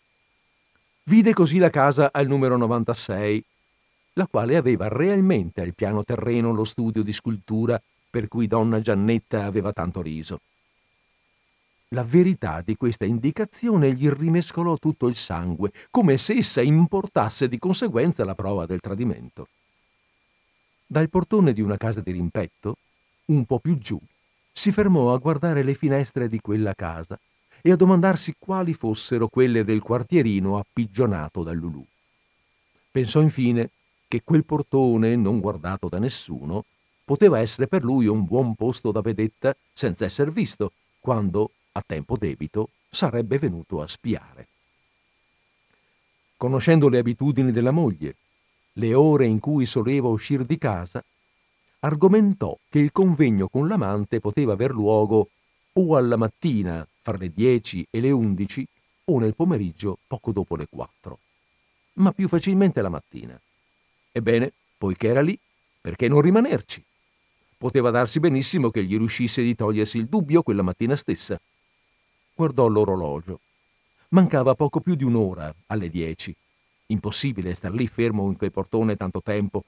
[1.03, 3.45] Vide così la casa al numero 96,
[4.15, 7.81] la quale aveva realmente al piano terreno lo studio di scultura
[8.19, 10.41] per cui donna Giannetta aveva tanto riso.
[11.91, 17.61] La verità di questa indicazione gli rimescolò tutto il sangue, come se essa importasse di
[17.61, 19.47] conseguenza la prova del tradimento.
[20.85, 22.79] Dal portone di una casa di rimpetto,
[23.27, 24.01] un po' più giù,
[24.53, 27.17] si fermò a guardare le finestre di quella casa
[27.63, 31.87] e a domandarsi quali fossero quelle del quartierino appigionato da Lulù.
[32.91, 33.71] Pensò infine
[34.09, 36.65] che quel portone, non guardato da nessuno,
[37.09, 42.19] poteva essere per lui un buon posto da vedetta senza esser visto, quando, a tempo
[42.19, 44.47] debito, sarebbe venuto a spiare.
[46.37, 48.17] Conoscendo le abitudini della moglie,
[48.75, 51.03] le ore in cui soleva uscire di casa,
[51.79, 55.31] argomentò che il convegno con l'amante poteva aver luogo
[55.73, 58.69] o alla mattina fra le 10 e le 11
[59.07, 61.19] o nel pomeriggio poco dopo le 4,
[61.95, 63.41] ma più facilmente la mattina.
[64.13, 65.39] Ebbene, poiché era lì,
[65.81, 66.85] perché non rimanerci?
[67.59, 71.41] Poteva darsi benissimo che gli riuscisse di togliersi il dubbio quella mattina stessa.
[72.33, 73.41] Guardò l'orologio.
[74.11, 76.35] Mancava poco più di un'ora alle dieci.
[76.87, 79.65] Impossibile star lì fermo in quel portone tanto tempo.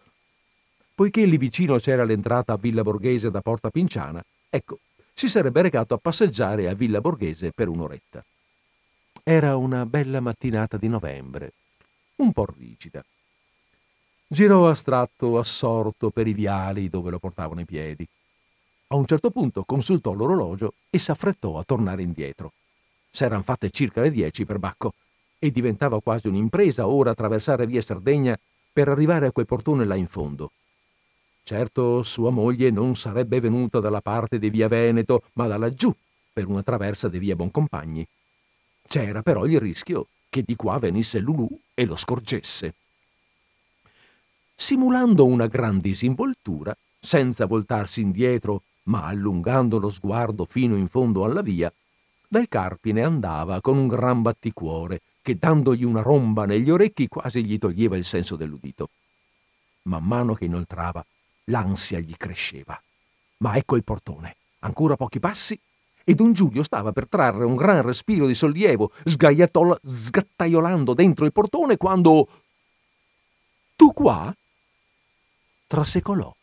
[0.95, 4.79] Poiché lì vicino c'era l'entrata a Villa Borghese da Porta Pinciana, ecco,
[5.13, 8.25] si sarebbe recato a passeggiare a Villa Borghese per un'oretta.
[9.25, 11.53] Era una bella mattinata di novembre.
[12.17, 13.05] un po' rigida.
[14.33, 18.07] Girò astratto, assorto per i viali dove lo portavano i piedi.
[18.87, 22.53] A un certo punto consultò l'orologio e s'affrettò a tornare indietro.
[23.11, 24.95] S'eran fatte circa le dieci per Bacco
[25.37, 28.39] e diventava quasi un'impresa ora attraversare via Sardegna
[28.73, 30.53] per arrivare a quel portone là in fondo.
[31.43, 35.93] Certo, sua moglie non sarebbe venuta dalla parte di via Veneto, ma da laggiù,
[36.33, 38.07] per una traversa di via Boncompagni.
[38.87, 42.75] C'era però il rischio che di qua venisse Lulù e lo scorgesse.
[44.63, 51.41] Simulando una gran disinvoltura, senza voltarsi indietro, ma allungando lo sguardo fino in fondo alla
[51.41, 51.73] via,
[52.29, 57.57] dal Carpine andava con un gran batticuore che dandogli una romba negli orecchi quasi gli
[57.57, 58.91] toglieva il senso dell'udito.
[59.85, 61.03] Man mano che inoltrava,
[61.45, 62.79] l'ansia gli cresceva.
[63.39, 65.59] Ma ecco il portone, ancora pochi passi,
[66.05, 71.79] e don Giulio stava per trarre un gran respiro di sollievo, sgattaiolando dentro il portone,
[71.79, 72.29] quando...
[73.75, 74.35] Tu qua?
[75.71, 76.35] Trasecolò.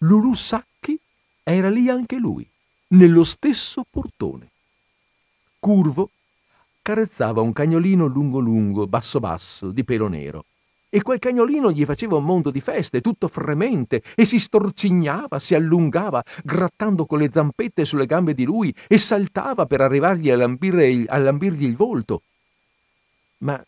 [0.00, 1.00] Lulù Sacchi
[1.42, 2.46] era lì anche lui,
[2.88, 4.50] nello stesso portone.
[5.58, 6.10] Curvo,
[6.82, 10.44] carezzava un cagnolino lungo lungo, basso basso, di pelo nero.
[10.90, 15.54] E quel cagnolino gli faceva un mondo di feste, tutto fremente, e si storcignava, si
[15.54, 21.06] allungava, grattando con le zampette sulle gambe di lui, e saltava per arrivargli a, lambire,
[21.06, 22.24] a lambirgli il volto.
[23.38, 23.58] Ma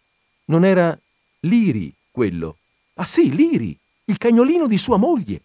[0.49, 1.01] non era
[1.41, 2.59] Liri quello.
[2.97, 3.77] Ah sì, Liri,
[4.07, 5.41] il cagnolino di sua moglie.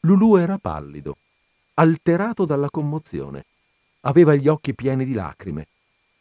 [0.00, 1.16] Lulù era pallido,
[1.74, 3.44] alterato dalla commozione.
[4.02, 5.66] Aveva gli occhi pieni di lacrime.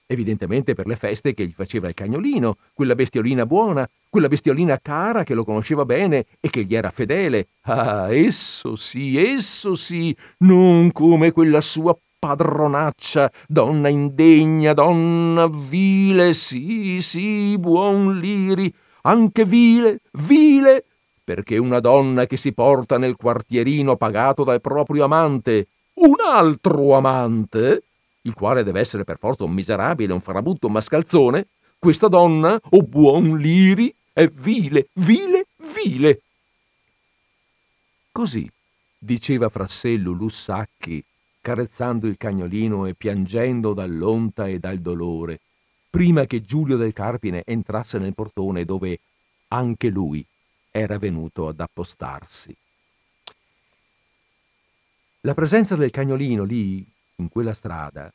[0.08, 5.24] Evidentemente per le feste che gli faceva il cagnolino, quella bestiolina buona, quella bestiolina cara
[5.24, 7.50] che lo conosceva bene e che gli era fedele.
[7.62, 17.02] Ah, esso sì, esso sì, non come quella sua padronaccia, donna indegna, donna vile, sì,
[17.02, 18.74] sì, buon Liri,
[19.10, 20.86] anche vile, vile,
[21.24, 27.84] perché una donna che si porta nel quartierino pagato dal proprio amante, un altro amante,
[28.22, 31.47] il quale deve essere per forza un miserabile, un farabutto, un mascalzone,
[31.80, 35.47] questa donna, o oh buon Liri, è vile, vile,
[35.84, 36.22] vile.
[38.12, 38.49] Così
[38.97, 41.03] diceva fra sé Lulù Sacchi,
[41.41, 45.39] carezzando il cagnolino e piangendo dall'onta e dal dolore,
[45.90, 49.00] prima che Giulio del Carpine entrasse nel portone dove
[49.50, 50.26] anche lui
[50.72, 52.56] era venuto ad appostarsi.
[55.22, 56.86] La presenza del cagnolino lì,
[57.16, 58.12] in quella strada,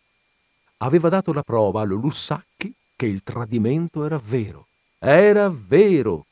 [0.79, 4.69] aveva dato la prova a Lulù Sacchi che il tradimento era vero.
[4.99, 6.27] Era vero.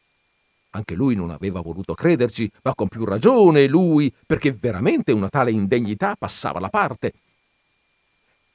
[0.70, 5.50] Anche lui non aveva voluto crederci, ma con più ragione lui, perché veramente una tale
[5.50, 7.12] indegnità passava la parte.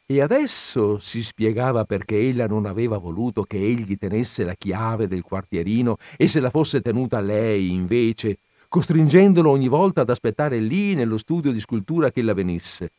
[0.10, 5.22] E adesso si spiegava perché ella non aveva voluto che egli tenesse la chiave del
[5.22, 8.38] quartierino e se la fosse tenuta lei invece
[8.70, 12.92] costringendolo ogni volta ad aspettare lì nello studio di scultura che ella venisse.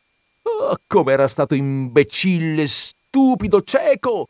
[0.43, 4.29] Oh, com'era stato imbecille, stupido, cieco!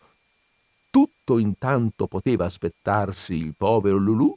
[0.89, 4.33] Tutto intanto poteva aspettarsi il povero Lulù,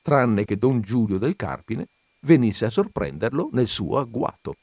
[0.00, 1.86] tranne che don Giulio del Carpine
[2.20, 4.56] venisse a sorprenderlo nel suo agguato.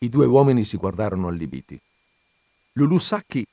[0.00, 1.78] I due uomini si guardarono allibiti.
[2.72, 3.44] Lulù Sacchi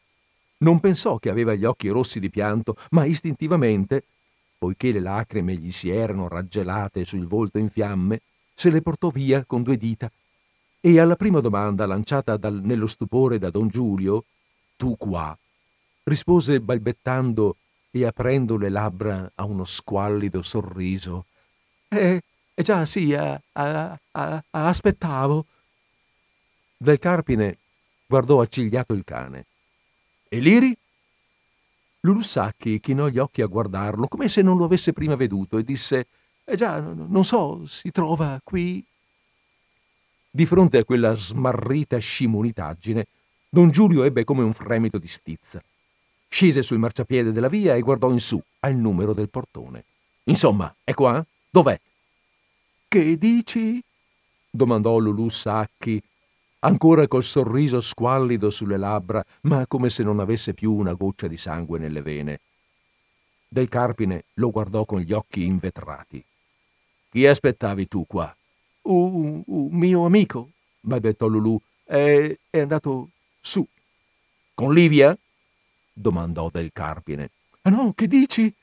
[0.60, 4.04] non pensò che aveva gli occhi rossi di pianto, ma istintivamente
[4.58, 8.22] poiché le lacrime gli si erano raggelate sul volto in fiamme,
[8.54, 10.10] se le portò via con due dita
[10.80, 14.26] e alla prima domanda lanciata dal, nello stupore da don Giulio,
[14.78, 15.36] tu qua,
[16.04, 17.56] rispose balbettando
[17.90, 21.26] e aprendo le labbra a uno squallido sorriso.
[21.88, 22.22] Eh,
[22.54, 25.46] eh già sì, eh, eh, eh, aspettavo.
[26.78, 27.58] Del Carpine
[28.06, 29.46] guardò accigliato il cane.
[30.28, 30.76] E Liri?
[32.02, 36.08] Lulusacchi chinò gli occhi a guardarlo, come se non lo avesse prima veduto, e disse
[36.44, 38.86] Eh già, non so, si trova qui.
[40.30, 43.08] Di fronte a quella smarrita scimunitaggine,
[43.50, 45.64] don Giulio ebbe come un fremito di stizza.
[46.28, 49.86] Scese sul marciapiede della via e guardò in su al numero del portone.
[50.26, 51.26] Insomma, è qua?
[51.50, 51.80] Dov'è?
[52.88, 53.82] Che dici?
[54.52, 56.02] domandò Lulù Sacchi,
[56.66, 61.38] ancora col sorriso squallido sulle labbra, ma come se non avesse più una goccia di
[61.38, 62.40] sangue nelle vene.
[63.48, 66.24] Del Carpine lo guardò con gli occhi invetrati.
[67.10, 68.36] Chi aspettavi tu qua?
[68.84, 70.50] Un, un mio amico,
[70.82, 71.58] balbettò Lulù.
[71.84, 73.10] È, è andato
[73.40, 73.66] su.
[74.54, 75.18] Con Livia?
[75.94, 77.30] domandò Del Carpine.
[77.62, 78.54] Ah no, che dici?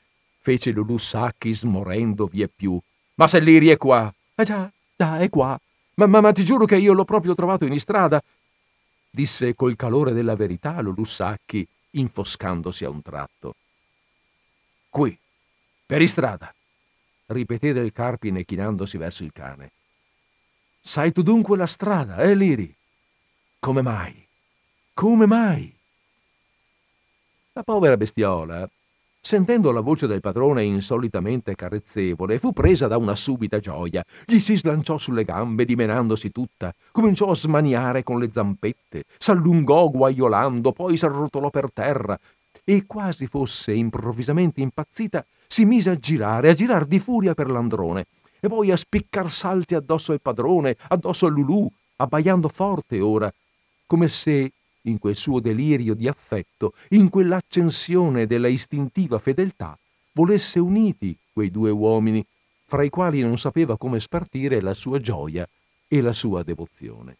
[0.43, 2.77] fece Lulù Sacchi smorendo vie più.
[3.15, 4.13] Ma se Liri è qua?
[4.35, 5.57] Eh già, già, è qua.
[5.95, 8.21] Ma, ma, ma ti giuro che io l'ho proprio trovato in istrada,
[9.09, 13.55] disse col calore della verità Lulù Sacchi, infoscandosi a un tratto.
[14.89, 15.17] Qui,
[15.85, 16.53] per istrada,
[17.27, 19.71] ripeté del Carpine chinandosi verso il cane.
[20.81, 22.73] Sai tu dunque la strada, eh, Liri?
[23.59, 24.27] Come mai?
[24.93, 25.73] Come mai?
[27.53, 28.67] La povera bestiola,
[29.25, 34.03] sentendo la voce del padrone insolitamente carezzevole, fu presa da una subita gioia.
[34.25, 40.73] Gli si slanciò sulle gambe, dimenandosi tutta, cominciò a smaniare con le zampette, s'allungò guaiolando,
[40.73, 42.19] poi s'arrotolò per terra.
[42.65, 48.07] E quasi fosse improvvisamente impazzita, si mise a girare, a girar di furia per l'androne.
[48.41, 53.33] E poi a spiccar salti addosso al padrone, addosso a Lulù, abbaiando forte ora,
[53.87, 54.51] come se
[54.83, 59.77] in quel suo delirio di affetto, in quell'accensione della istintiva fedeltà,
[60.13, 62.25] volesse uniti quei due uomini,
[62.65, 65.47] fra i quali non sapeva come spartire la sua gioia
[65.87, 67.17] e la sua devozione.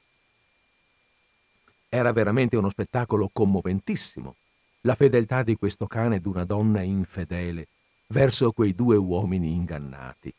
[1.90, 4.35] Era veramente uno spettacolo commoventissimo,
[4.81, 7.68] la fedeltà di questo cane d'una donna infedele
[8.07, 10.34] verso quei due uomini ingannati.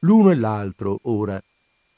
[0.00, 1.42] L'uno e l'altro, ora,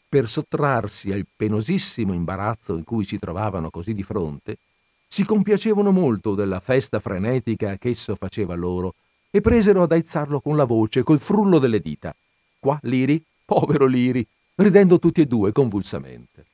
[0.08, 4.58] per sottrarsi al penosissimo imbarazzo in cui si trovavano così di fronte,
[5.06, 8.94] si compiacevano molto della festa frenetica ch'esso faceva loro
[9.30, 12.14] e presero ad aizzarlo con la voce, col frullo delle dita.
[12.58, 14.26] Qua Liri, povero Liri,
[14.56, 16.46] ridendo tutti e due convulsamente.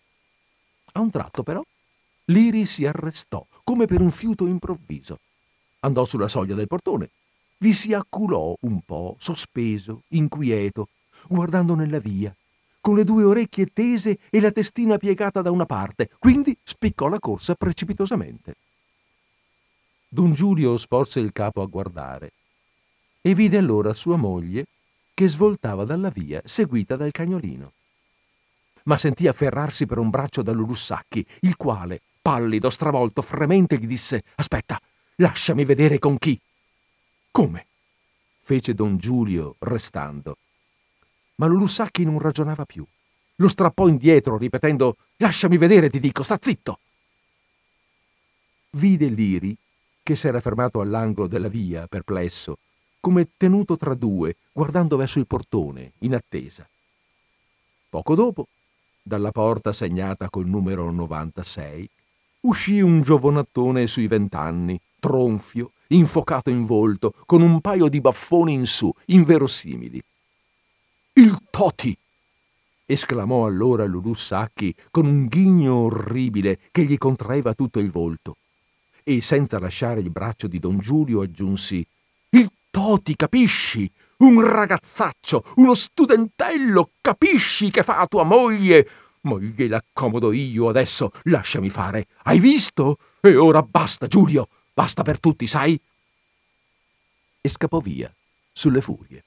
[0.92, 1.62] A un tratto però
[2.26, 5.18] Liri si arrestò, come per un fiuto improvviso.
[5.80, 7.10] Andò sulla soglia del portone,
[7.58, 10.88] vi si acculò un po', sospeso, inquieto,
[11.28, 12.34] guardando nella via,
[12.84, 17.18] con le due orecchie tese e la testina piegata da una parte, quindi spiccò la
[17.18, 18.56] corsa precipitosamente.
[20.06, 22.32] Don Giulio sporse il capo a guardare
[23.22, 24.66] e vide allora sua moglie
[25.14, 27.72] che svoltava dalla via seguita dal cagnolino.
[28.82, 34.24] Ma sentì afferrarsi per un braccio da Lulussacchi, il quale, pallido, stravolto, fremente, gli disse
[34.34, 34.78] Aspetta,
[35.16, 36.38] lasciami vedere con chi.
[37.30, 37.66] Come?
[38.42, 40.36] fece don Giulio, restando
[41.36, 42.84] ma Lulusacchi non ragionava più.
[43.36, 46.78] Lo strappò indietro, ripetendo Lasciami vedere, ti dico, sta zitto.
[48.70, 49.56] Vide Liri,
[50.02, 52.58] che s'era fermato all'angolo della via, perplesso,
[53.00, 56.68] come tenuto tra due, guardando verso il portone, in attesa.
[57.88, 58.48] Poco dopo,
[59.00, 61.88] dalla porta segnata col numero 96,
[62.40, 68.66] uscì un giovanattone sui vent'anni, tronfio, infocato in volto, con un paio di baffoni in
[68.66, 70.02] su, inverosimili.
[71.16, 71.96] Il Toti!
[72.86, 78.38] esclamò allora Lulù Sacchi con un ghigno orribile che gli contraeva tutto il volto.
[79.04, 81.86] E senza lasciare il braccio di don Giulio aggiunsi
[82.30, 83.88] Il Toti, capisci?
[84.18, 88.88] Un ragazzaccio, uno studentello, capisci che fa tua moglie?
[89.20, 92.08] Ma gliel'accomodo io adesso, lasciami fare.
[92.24, 92.98] Hai visto?
[93.20, 95.80] E ora basta, Giulio, basta per tutti, sai?
[97.40, 98.12] E scappò via,
[98.52, 99.22] sulle furie.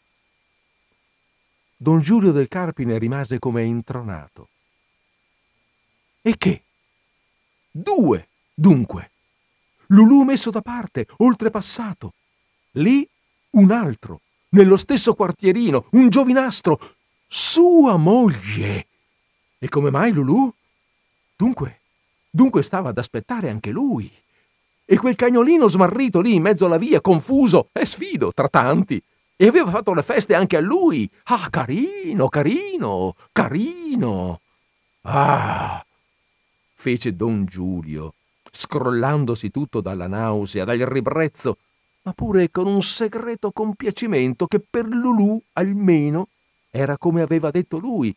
[1.80, 4.49] Don Giulio del Carpine rimase come intronato.
[6.24, 6.64] E che?
[7.70, 9.12] Due, dunque.
[9.88, 12.14] Lulù messo da parte, oltrepassato.
[12.72, 13.08] Lì
[13.52, 16.80] un altro, nello stesso quartierino, un giovinastro,
[17.28, 18.88] sua moglie.
[19.60, 20.52] E come mai Lulù?
[21.36, 21.82] Dunque,
[22.32, 24.12] dunque stava ad aspettare anche lui.
[24.84, 29.02] E quel cagnolino smarrito lì in mezzo alla via, confuso e sfido tra tanti,
[29.38, 31.09] e aveva fatto le feste anche a lui.
[31.26, 34.41] Ah, carino, carino, carino.
[35.03, 35.85] Ah,
[36.73, 38.15] fece don Giulio,
[38.51, 41.57] scrollandosi tutto dalla nausea, dal ribrezzo,
[42.01, 46.30] ma pure con un segreto compiacimento che per Lulù almeno
[46.69, 48.14] era come aveva detto lui,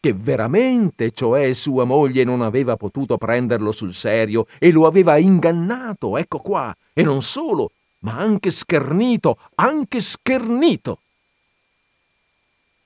[0.00, 6.16] che veramente, cioè sua moglie, non aveva potuto prenderlo sul serio e lo aveva ingannato,
[6.16, 11.00] ecco qua, e non solo, ma anche schernito, anche schernito.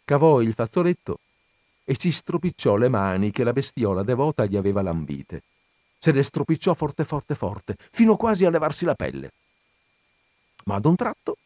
[0.05, 1.19] Cavò il fazzoletto
[1.85, 5.43] e ci stropicciò le mani che la bestiola devota gli aveva lambite.
[5.99, 9.33] Se le stropicciò forte forte forte, fino quasi a levarsi la pelle.
[10.65, 11.37] Ma ad un tratto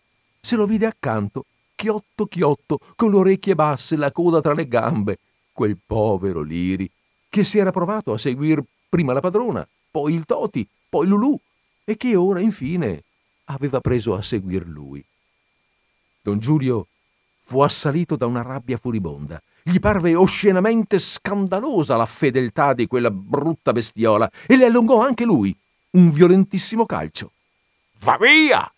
[0.40, 1.44] se lo vide accanto,
[1.74, 5.18] chiotto chiotto, con le orecchie basse la coda tra le gambe,
[5.52, 6.88] quel povero Liri,
[7.28, 11.36] che si era provato a seguir prima la padrona, poi il Toti, poi Lulù,
[11.84, 13.02] e che ora infine
[13.46, 15.04] aveva preso a seguir lui.
[16.22, 16.88] Don Giulio
[17.42, 19.40] fu assalito da una rabbia furibonda.
[19.62, 25.56] Gli parve oscenamente scandalosa la fedeltà di quella brutta bestiola e le allungò anche lui
[25.90, 27.32] un violentissimo calcio.
[28.00, 28.70] Va via!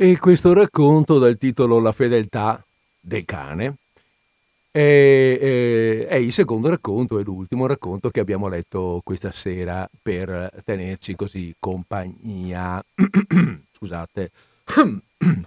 [0.00, 2.64] E questo racconto dal titolo La fedeltà
[3.00, 3.78] del cane
[4.70, 4.78] è,
[5.40, 11.16] è, è, il secondo racconto, è l'ultimo racconto che abbiamo letto questa sera per tenerci
[11.16, 12.80] così compagnia.
[13.74, 14.30] Scusate.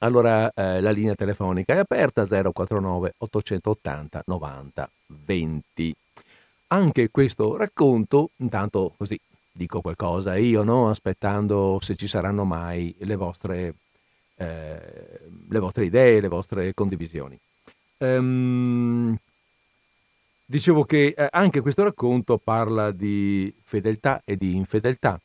[0.00, 5.96] Allora eh, la linea telefonica è aperta 049 880 90 20.
[6.66, 9.18] Anche questo racconto, intanto così
[9.52, 10.88] dico qualcosa io, no?
[10.88, 13.74] aspettando se ci saranno mai le vostre,
[14.36, 17.38] eh, le vostre idee, le vostre condivisioni.
[17.98, 19.16] Um,
[20.46, 25.20] dicevo che eh, anche questo racconto parla di fedeltà e di infedeltà,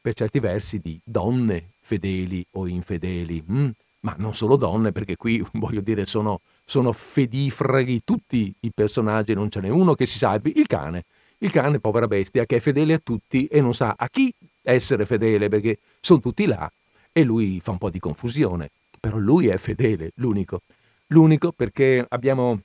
[0.00, 3.68] per certi versi di donne fedeli o infedeli, mm?
[4.00, 9.50] ma non solo donne, perché qui voglio dire sono, sono fedifraghi tutti i personaggi, non
[9.50, 11.04] ce n'è uno che si salvi, il cane.
[11.42, 15.06] Il cane, povera bestia, che è fedele a tutti e non sa a chi essere
[15.06, 16.70] fedele, perché sono tutti là
[17.12, 18.70] e lui fa un po' di confusione.
[19.00, 20.60] Però lui è fedele, l'unico.
[21.06, 22.60] L'unico perché abbiamo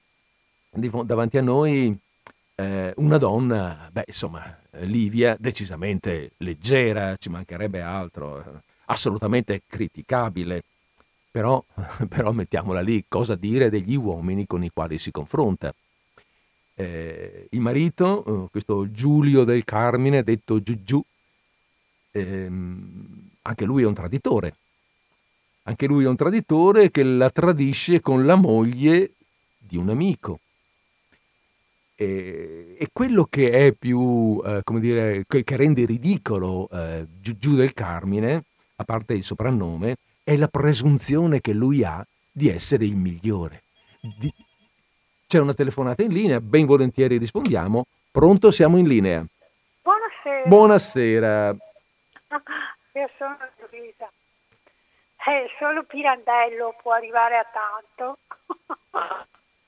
[1.03, 1.97] davanti a noi
[2.55, 10.63] eh, una donna, beh, insomma, Livia, decisamente leggera, ci mancherebbe altro, assolutamente criticabile.
[11.31, 11.63] Però,
[12.09, 15.73] però mettiamola lì, cosa dire degli uomini con i quali si confronta?
[16.77, 21.01] Eh, il marito, eh, questo Giulio del Carmine, detto Giugiù,
[22.11, 24.55] ehm, anche lui è un traditore,
[25.63, 29.11] anche lui è un traditore che la tradisce con la moglie
[29.57, 30.39] di un amico.
[31.95, 37.73] E, e quello che è più, eh, come dire, che rende ridicolo eh, Giù del
[37.73, 38.43] Carmine,
[38.75, 43.63] a parte il soprannome, è la presunzione che lui ha di essere il migliore.
[44.19, 44.33] Di...
[45.35, 47.87] C'è una telefonata in linea, ben volentieri rispondiamo.
[48.09, 49.21] Pronto, siamo in linea.
[49.81, 50.47] Buonasera.
[50.47, 51.55] Buonasera.
[52.93, 53.37] Io sono
[53.69, 54.09] Luisa.
[55.27, 58.17] Eh, solo Pirandello può arrivare a tanto.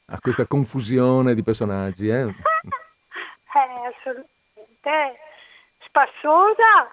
[0.07, 2.21] a questa confusione di personaggi, eh?
[2.23, 2.33] eh
[3.91, 5.19] assolutamente.
[5.79, 6.87] Spassosa.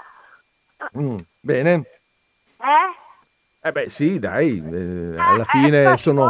[0.99, 1.73] Mm, bene.
[2.59, 3.69] Eh?
[3.69, 6.29] Eh beh sì, dai, eh, alla eh, fine sono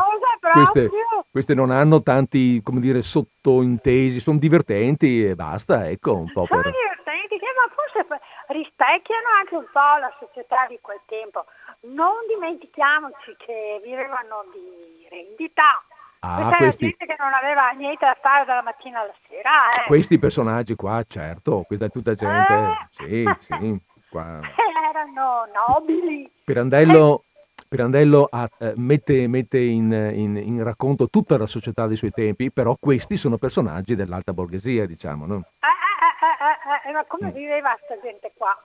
[0.53, 0.91] queste,
[1.31, 6.63] queste, non hanno tanti, come dire, sottointesi, sono divertenti e basta, ecco, un po' sono
[6.63, 6.73] per...
[6.73, 11.45] divertenti, ma forse rispecchiano anche un po' la società di quel tempo.
[11.93, 15.83] Non dimentichiamoci che vivevano di rendita.
[16.21, 16.87] Ah, questi...
[16.89, 19.83] gente che non aveva niente da fare dalla mattina alla sera.
[19.83, 19.87] Eh.
[19.87, 22.89] Questi personaggi qua, certo, questa è tutta gente, eh.
[22.91, 23.83] sì, sì.
[24.09, 24.41] Qua.
[24.89, 26.31] Erano nobili.
[26.45, 27.25] Pirandello,
[27.75, 32.53] Pirandello ha, eh, mette, mette in, in, in, racconto tutta la società dei suoi tempi,
[32.53, 35.43] però questi sono personaggi dell'alta borghesia, diciamo, no?
[35.59, 37.35] Eh, eh, eh, ma come mm.
[37.35, 38.57] viveva questa gente qua?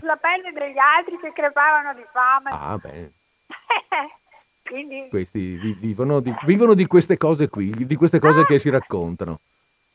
[0.00, 2.50] Sulla pelle degli altri che crepavano di fame.
[2.50, 3.12] Ah, beh.
[4.66, 5.06] Quindi...
[5.08, 8.46] Questi vivono di, vivono di, queste cose qui, di queste cose ah.
[8.46, 9.38] che si raccontano.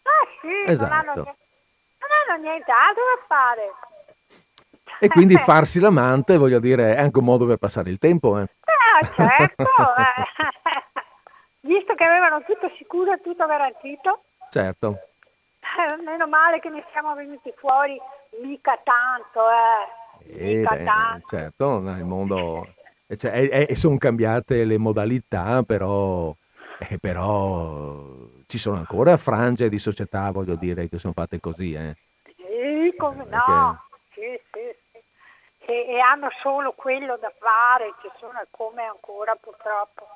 [0.04, 0.94] Ah sì, esatto.
[0.94, 1.38] non, hanno, esatto.
[2.00, 3.74] non hanno niente altro da fare.
[5.00, 8.40] E quindi farsi l'amante, voglio dire, è anche un modo per passare il tempo.
[8.40, 9.64] Eh, eh certo.
[9.98, 11.04] eh.
[11.62, 14.24] Visto che avevano tutto sicuro e tutto garantito.
[14.50, 15.00] Certo.
[15.60, 18.00] Eh, meno male che ne siamo venuti fuori
[18.42, 20.60] mica tanto, eh.
[20.60, 21.28] Mica eh, tanto.
[21.28, 22.68] Certo, il mondo...
[23.08, 26.34] Cioè, sono cambiate le modalità, però,
[26.80, 28.04] eh, però
[28.48, 31.74] ci sono ancora frange di società, voglio dire, che sono fatte così.
[31.74, 31.96] Eh.
[32.36, 33.28] Sì, come no.
[33.30, 33.84] Perché...
[34.14, 34.75] Sì, sì.
[35.68, 40.08] E, e, hanno solo quello da fare, ci sono come ancora purtroppo.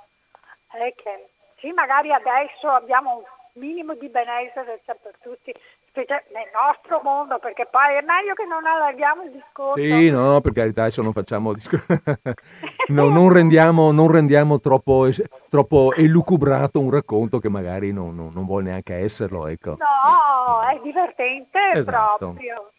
[0.67, 3.23] È che, sì, magari adesso abbiamo un
[3.53, 5.53] minimo di benessere per tutti,
[5.93, 9.81] nel nostro mondo, perché poi è meglio che non allarghiamo il discorso.
[9.81, 11.85] Sì, no, per carità, adesso non facciamo discorso.
[12.89, 15.09] no, non rendiamo, non rendiamo troppo,
[15.49, 19.77] troppo, elucubrato un racconto che magari non, non, non, vuole neanche esserlo, ecco.
[19.77, 22.17] No, è divertente esatto.
[22.17, 22.71] proprio.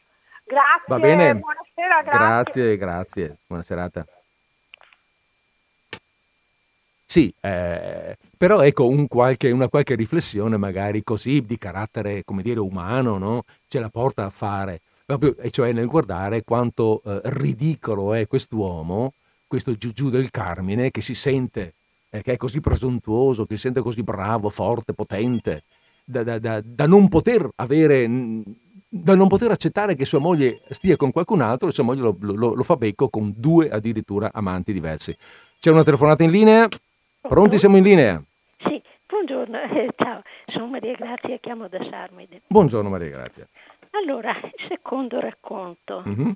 [0.50, 1.36] Grazie, Va bene.
[1.36, 2.18] buonasera, grazie.
[2.18, 3.36] Grazie, grazie.
[3.46, 4.04] Buona serata.
[7.06, 12.58] Sì, eh, però ecco un qualche, una qualche riflessione magari così di carattere, come dire,
[12.58, 13.44] umano, no?
[13.68, 19.12] ce la porta a fare, proprio, e cioè nel guardare quanto eh, ridicolo è quest'uomo,
[19.46, 21.74] questo Giugiù del Carmine, che si sente,
[22.10, 25.62] eh, che è così presuntuoso, che si sente così bravo, forte, potente,
[26.04, 28.08] da, da, da, da non poter avere
[28.92, 32.16] da non poter accettare che sua moglie stia con qualcun altro e sua moglie lo,
[32.18, 35.16] lo, lo, fa becco con due addirittura amanti diversi.
[35.60, 36.66] C'è una telefonata in linea?
[37.20, 38.20] Pronti, siamo in linea?
[38.58, 42.42] Sì, buongiorno, eh, ciao, sono Maria Grazia, chiamo da Sarmide.
[42.48, 43.46] Buongiorno Maria Grazia.
[43.92, 44.34] Allora,
[44.68, 46.02] secondo racconto.
[46.06, 46.30] Mm-hmm.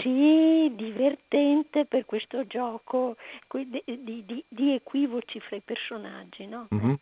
[0.00, 3.16] sì, divertente per questo gioco
[3.50, 6.68] di, di, di equivoci fra i personaggi, no?
[6.72, 6.94] Mm-hmm.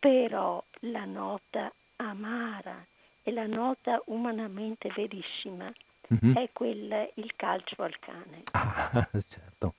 [0.00, 2.84] Però la nota amara
[3.22, 5.72] e la nota umanamente verissima
[6.12, 6.36] mm-hmm.
[6.36, 8.42] è quella il calcio al cane.
[8.52, 9.74] Ah, certo.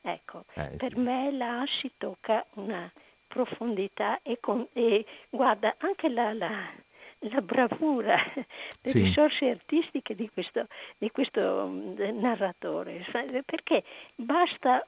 [0.00, 0.98] Ecco, eh, per sì.
[0.98, 2.90] me là si tocca una
[3.26, 6.72] profondità e, con, e guarda anche la, la,
[7.18, 8.44] la bravura, le
[8.90, 9.02] sì.
[9.02, 10.66] risorse artistiche di questo,
[10.96, 13.04] di questo mm, narratore,
[13.44, 13.84] perché
[14.14, 14.86] basta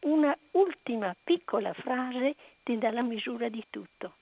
[0.00, 4.14] una ultima piccola frase ti dà la misura di tutto,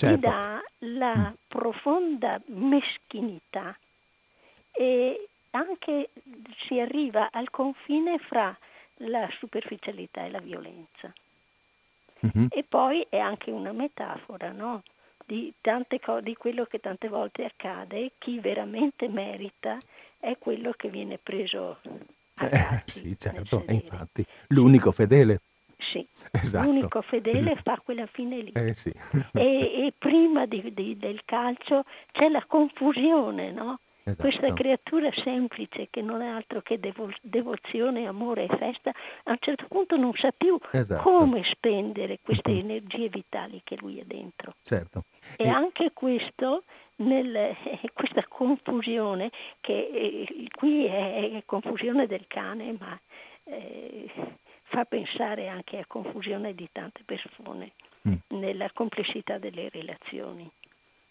[0.00, 0.14] certo.
[0.14, 1.34] ti dà la mm.
[1.46, 3.76] profonda meschinità
[4.72, 6.10] e anche
[6.66, 8.56] si arriva al confine fra
[9.02, 11.12] la superficialità e la violenza.
[12.24, 12.46] Mm-hmm.
[12.50, 14.82] E poi è anche una metafora, no?
[15.24, 15.52] Di,
[16.00, 19.76] co- di quello che tante volte accade, chi veramente merita
[20.18, 21.78] è quello che viene preso
[22.40, 25.40] eh, sì, certo, infatti, l'unico fedele.
[25.80, 26.66] Sì, esatto.
[26.66, 28.52] l'unico fedele fa quella fine lì.
[28.52, 28.92] Eh, sì.
[29.32, 33.78] e, e, prima di, di, del calcio c'è la confusione, no?
[34.02, 34.22] Esatto.
[34.22, 38.90] Questa creatura semplice che non è altro che devo- devozione, amore e festa,
[39.24, 41.02] a un certo punto non sa più esatto.
[41.02, 44.54] come spendere queste energie vitali che lui ha dentro.
[44.62, 45.04] Certo.
[45.36, 45.48] E, e...
[45.48, 46.64] anche questo,
[46.96, 47.56] nel, eh,
[47.92, 49.30] questa confusione,
[49.60, 52.98] che eh, qui è, è, confusione del cane, ma
[53.44, 54.10] eh,
[54.70, 57.72] fa pensare anche a confusione di tante persone
[58.08, 58.38] mm.
[58.38, 60.48] nella complessità delle relazioni.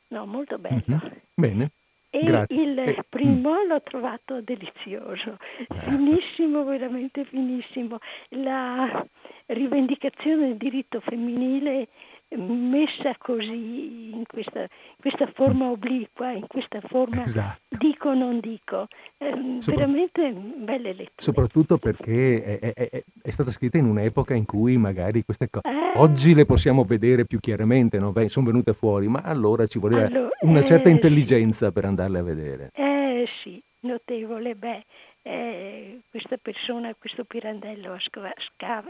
[0.08, 0.82] No, molto bello.
[0.90, 1.12] Mm-hmm.
[1.34, 1.72] Bene.
[2.12, 2.62] E Grazie.
[2.62, 3.68] il eh, primo mm.
[3.68, 5.80] l'ho trovato delizioso, eh.
[5.82, 8.00] finissimo, veramente finissimo.
[8.30, 9.06] La
[9.48, 11.90] rivendicazione del diritto femminile
[12.36, 14.68] messa così in questa,
[15.00, 17.60] questa, forma obliqua, in questa forma esatto.
[17.78, 18.88] dico non dico,
[19.18, 21.12] eh, veramente belle letture.
[21.18, 25.98] Soprattutto perché è, è, è, stata scritta in un'epoca in cui magari queste cose eh...
[25.98, 28.14] oggi le possiamo vedere più chiaramente, no?
[28.28, 31.74] sono venute fuori, ma allora ci voleva allora, una certa eh, intelligenza sì.
[31.74, 32.72] per andarle a vedere.
[32.74, 34.86] Eh sì, notevole, beh.
[35.22, 38.90] Eh, questa persona, questo pirandello ha, scava, scava,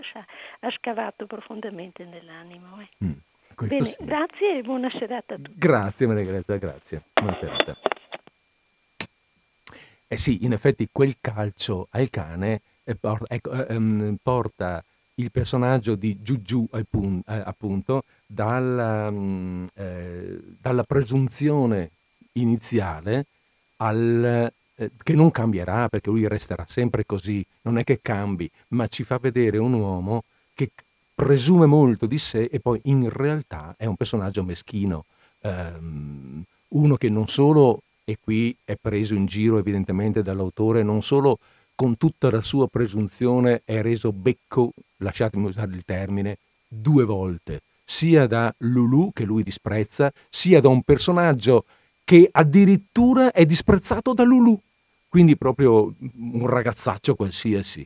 [0.59, 2.79] ha scavato profondamente nell'animo.
[2.81, 3.05] Eh.
[3.05, 3.11] Mm.
[3.67, 3.95] Bene, sì.
[4.03, 5.51] grazie e buona serata a tutti.
[5.55, 7.01] Grazie Maria Greta, grazie.
[7.13, 7.77] Buona serata.
[10.07, 14.83] Eh sì, in effetti quel calcio al cane eh, ecco, eh, ehm, porta
[15.15, 21.91] il personaggio di Giugiù eh, appunto dalla, mm, eh, dalla presunzione
[22.33, 23.25] iniziale
[23.77, 28.87] al, eh, che non cambierà perché lui resterà sempre così, non è che cambi, ma
[28.87, 30.23] ci fa vedere un uomo
[30.53, 30.71] che
[31.19, 35.03] presume molto di sé e poi in realtà è un personaggio meschino,
[35.41, 41.39] um, uno che non solo, e qui è preso in giro evidentemente dall'autore, non solo
[41.75, 48.25] con tutta la sua presunzione è reso becco, lasciatemi usare il termine, due volte, sia
[48.25, 51.65] da Lulu che lui disprezza, sia da un personaggio
[52.05, 54.57] che addirittura è disprezzato da Lulu,
[55.09, 57.85] quindi proprio un ragazzaccio qualsiasi.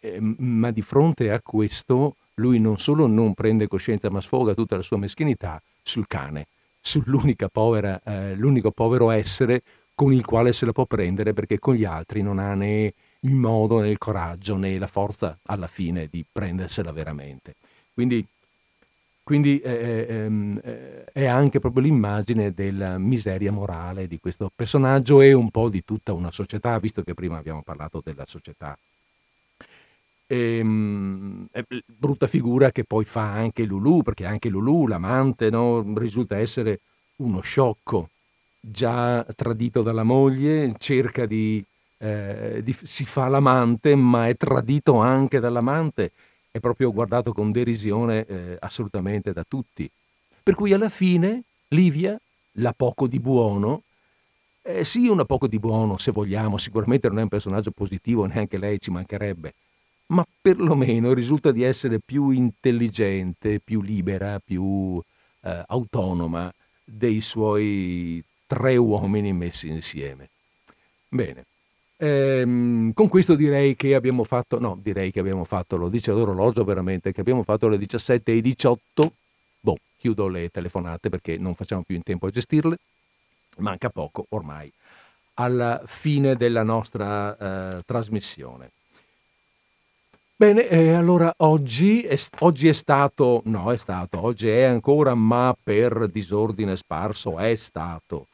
[0.00, 4.76] Eh, ma di fronte a questo lui non solo non prende coscienza ma sfoga tutta
[4.76, 6.46] la sua meschinità sul cane,
[6.80, 9.62] sull'unico eh, povero essere
[9.94, 13.34] con il quale se la può prendere perché con gli altri non ha né il
[13.34, 17.54] modo né il coraggio né la forza alla fine di prendersela veramente.
[17.94, 18.24] Quindi,
[19.22, 25.22] quindi eh, eh, ehm, eh, è anche proprio l'immagine della miseria morale di questo personaggio
[25.22, 28.76] e un po' di tutta una società, visto che prima abbiamo parlato della società
[30.26, 31.46] e, ehm,
[31.86, 36.80] brutta figura che poi fa anche Lulu, perché anche Lulu, l'amante, no, risulta essere
[37.16, 38.10] uno sciocco,
[38.60, 41.64] già tradito dalla moglie, cerca di,
[41.98, 46.12] eh, di, si fa l'amante, ma è tradito anche dall'amante,
[46.50, 49.88] è proprio guardato con derisione eh, assolutamente da tutti.
[50.42, 52.18] Per cui alla fine Livia,
[52.58, 53.82] la poco di buono,
[54.62, 58.58] eh, sì, una poco di buono se vogliamo, sicuramente non è un personaggio positivo, neanche
[58.58, 59.54] lei ci mancherebbe,
[60.08, 65.00] ma perlomeno risulta di essere più intelligente, più libera, più
[65.42, 66.52] eh, autonoma
[66.84, 70.28] dei suoi tre uomini messi insieme.
[71.08, 71.44] Bene,
[71.96, 76.64] ehm, con questo direi che abbiamo fatto, no, direi che abbiamo fatto, lo dice l'orologio
[76.64, 79.12] veramente, che abbiamo fatto le 17 e 18.
[79.60, 82.78] Boh, chiudo le telefonate perché non facciamo più in tempo a gestirle.
[83.58, 84.70] Manca poco ormai
[85.38, 88.70] alla fine della nostra eh, trasmissione.
[90.38, 95.56] Bene, eh, allora oggi è, oggi è, stato, no è stato, oggi è ancora, ma
[95.58, 98.26] per disordine sparso è stato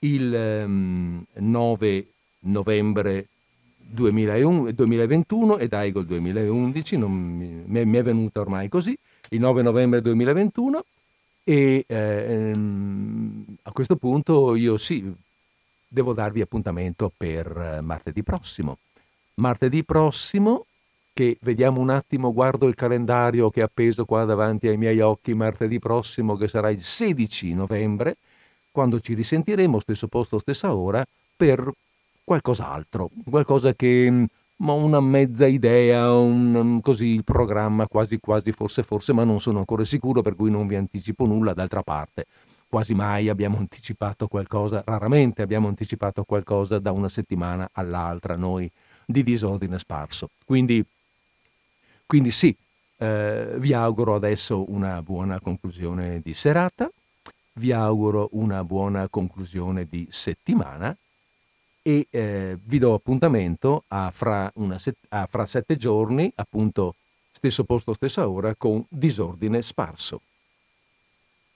[0.00, 0.32] il
[0.66, 2.06] um, ehm, 9
[2.40, 3.28] novembre
[3.76, 8.98] 2001, 2021 ed Aigol 2011, mi, mi, è venuta ormai così,
[9.28, 10.84] il 9 novembre 2021
[11.44, 15.08] e ehm, a questo punto io sì,
[15.86, 18.78] devo darvi appuntamento per martedì prossimo.
[19.34, 20.66] Martedì prossimo,
[21.14, 25.32] che vediamo un attimo, guardo il calendario che è appeso qua davanti ai miei occhi,
[25.32, 28.16] martedì prossimo che sarà il 16 novembre,
[28.72, 31.70] quando ci risentiremo, stesso posto, stessa ora, per
[32.24, 34.26] qualcos'altro, qualcosa che
[34.56, 39.60] ho una mezza idea, un, così il programma quasi quasi forse forse, ma non sono
[39.60, 42.26] ancora sicuro per cui non vi anticipo nulla, d'altra parte
[42.74, 48.68] quasi mai abbiamo anticipato qualcosa, raramente abbiamo anticipato qualcosa da una settimana all'altra noi
[49.06, 50.30] di disordine sparso.
[50.44, 50.84] Quindi,
[52.14, 52.56] quindi sì,
[52.98, 56.88] eh, vi auguro adesso una buona conclusione di serata,
[57.54, 60.96] vi auguro una buona conclusione di settimana
[61.82, 66.94] e eh, vi do appuntamento a fra, set- a fra sette giorni, appunto
[67.32, 70.20] stesso posto, stessa ora, con disordine sparso.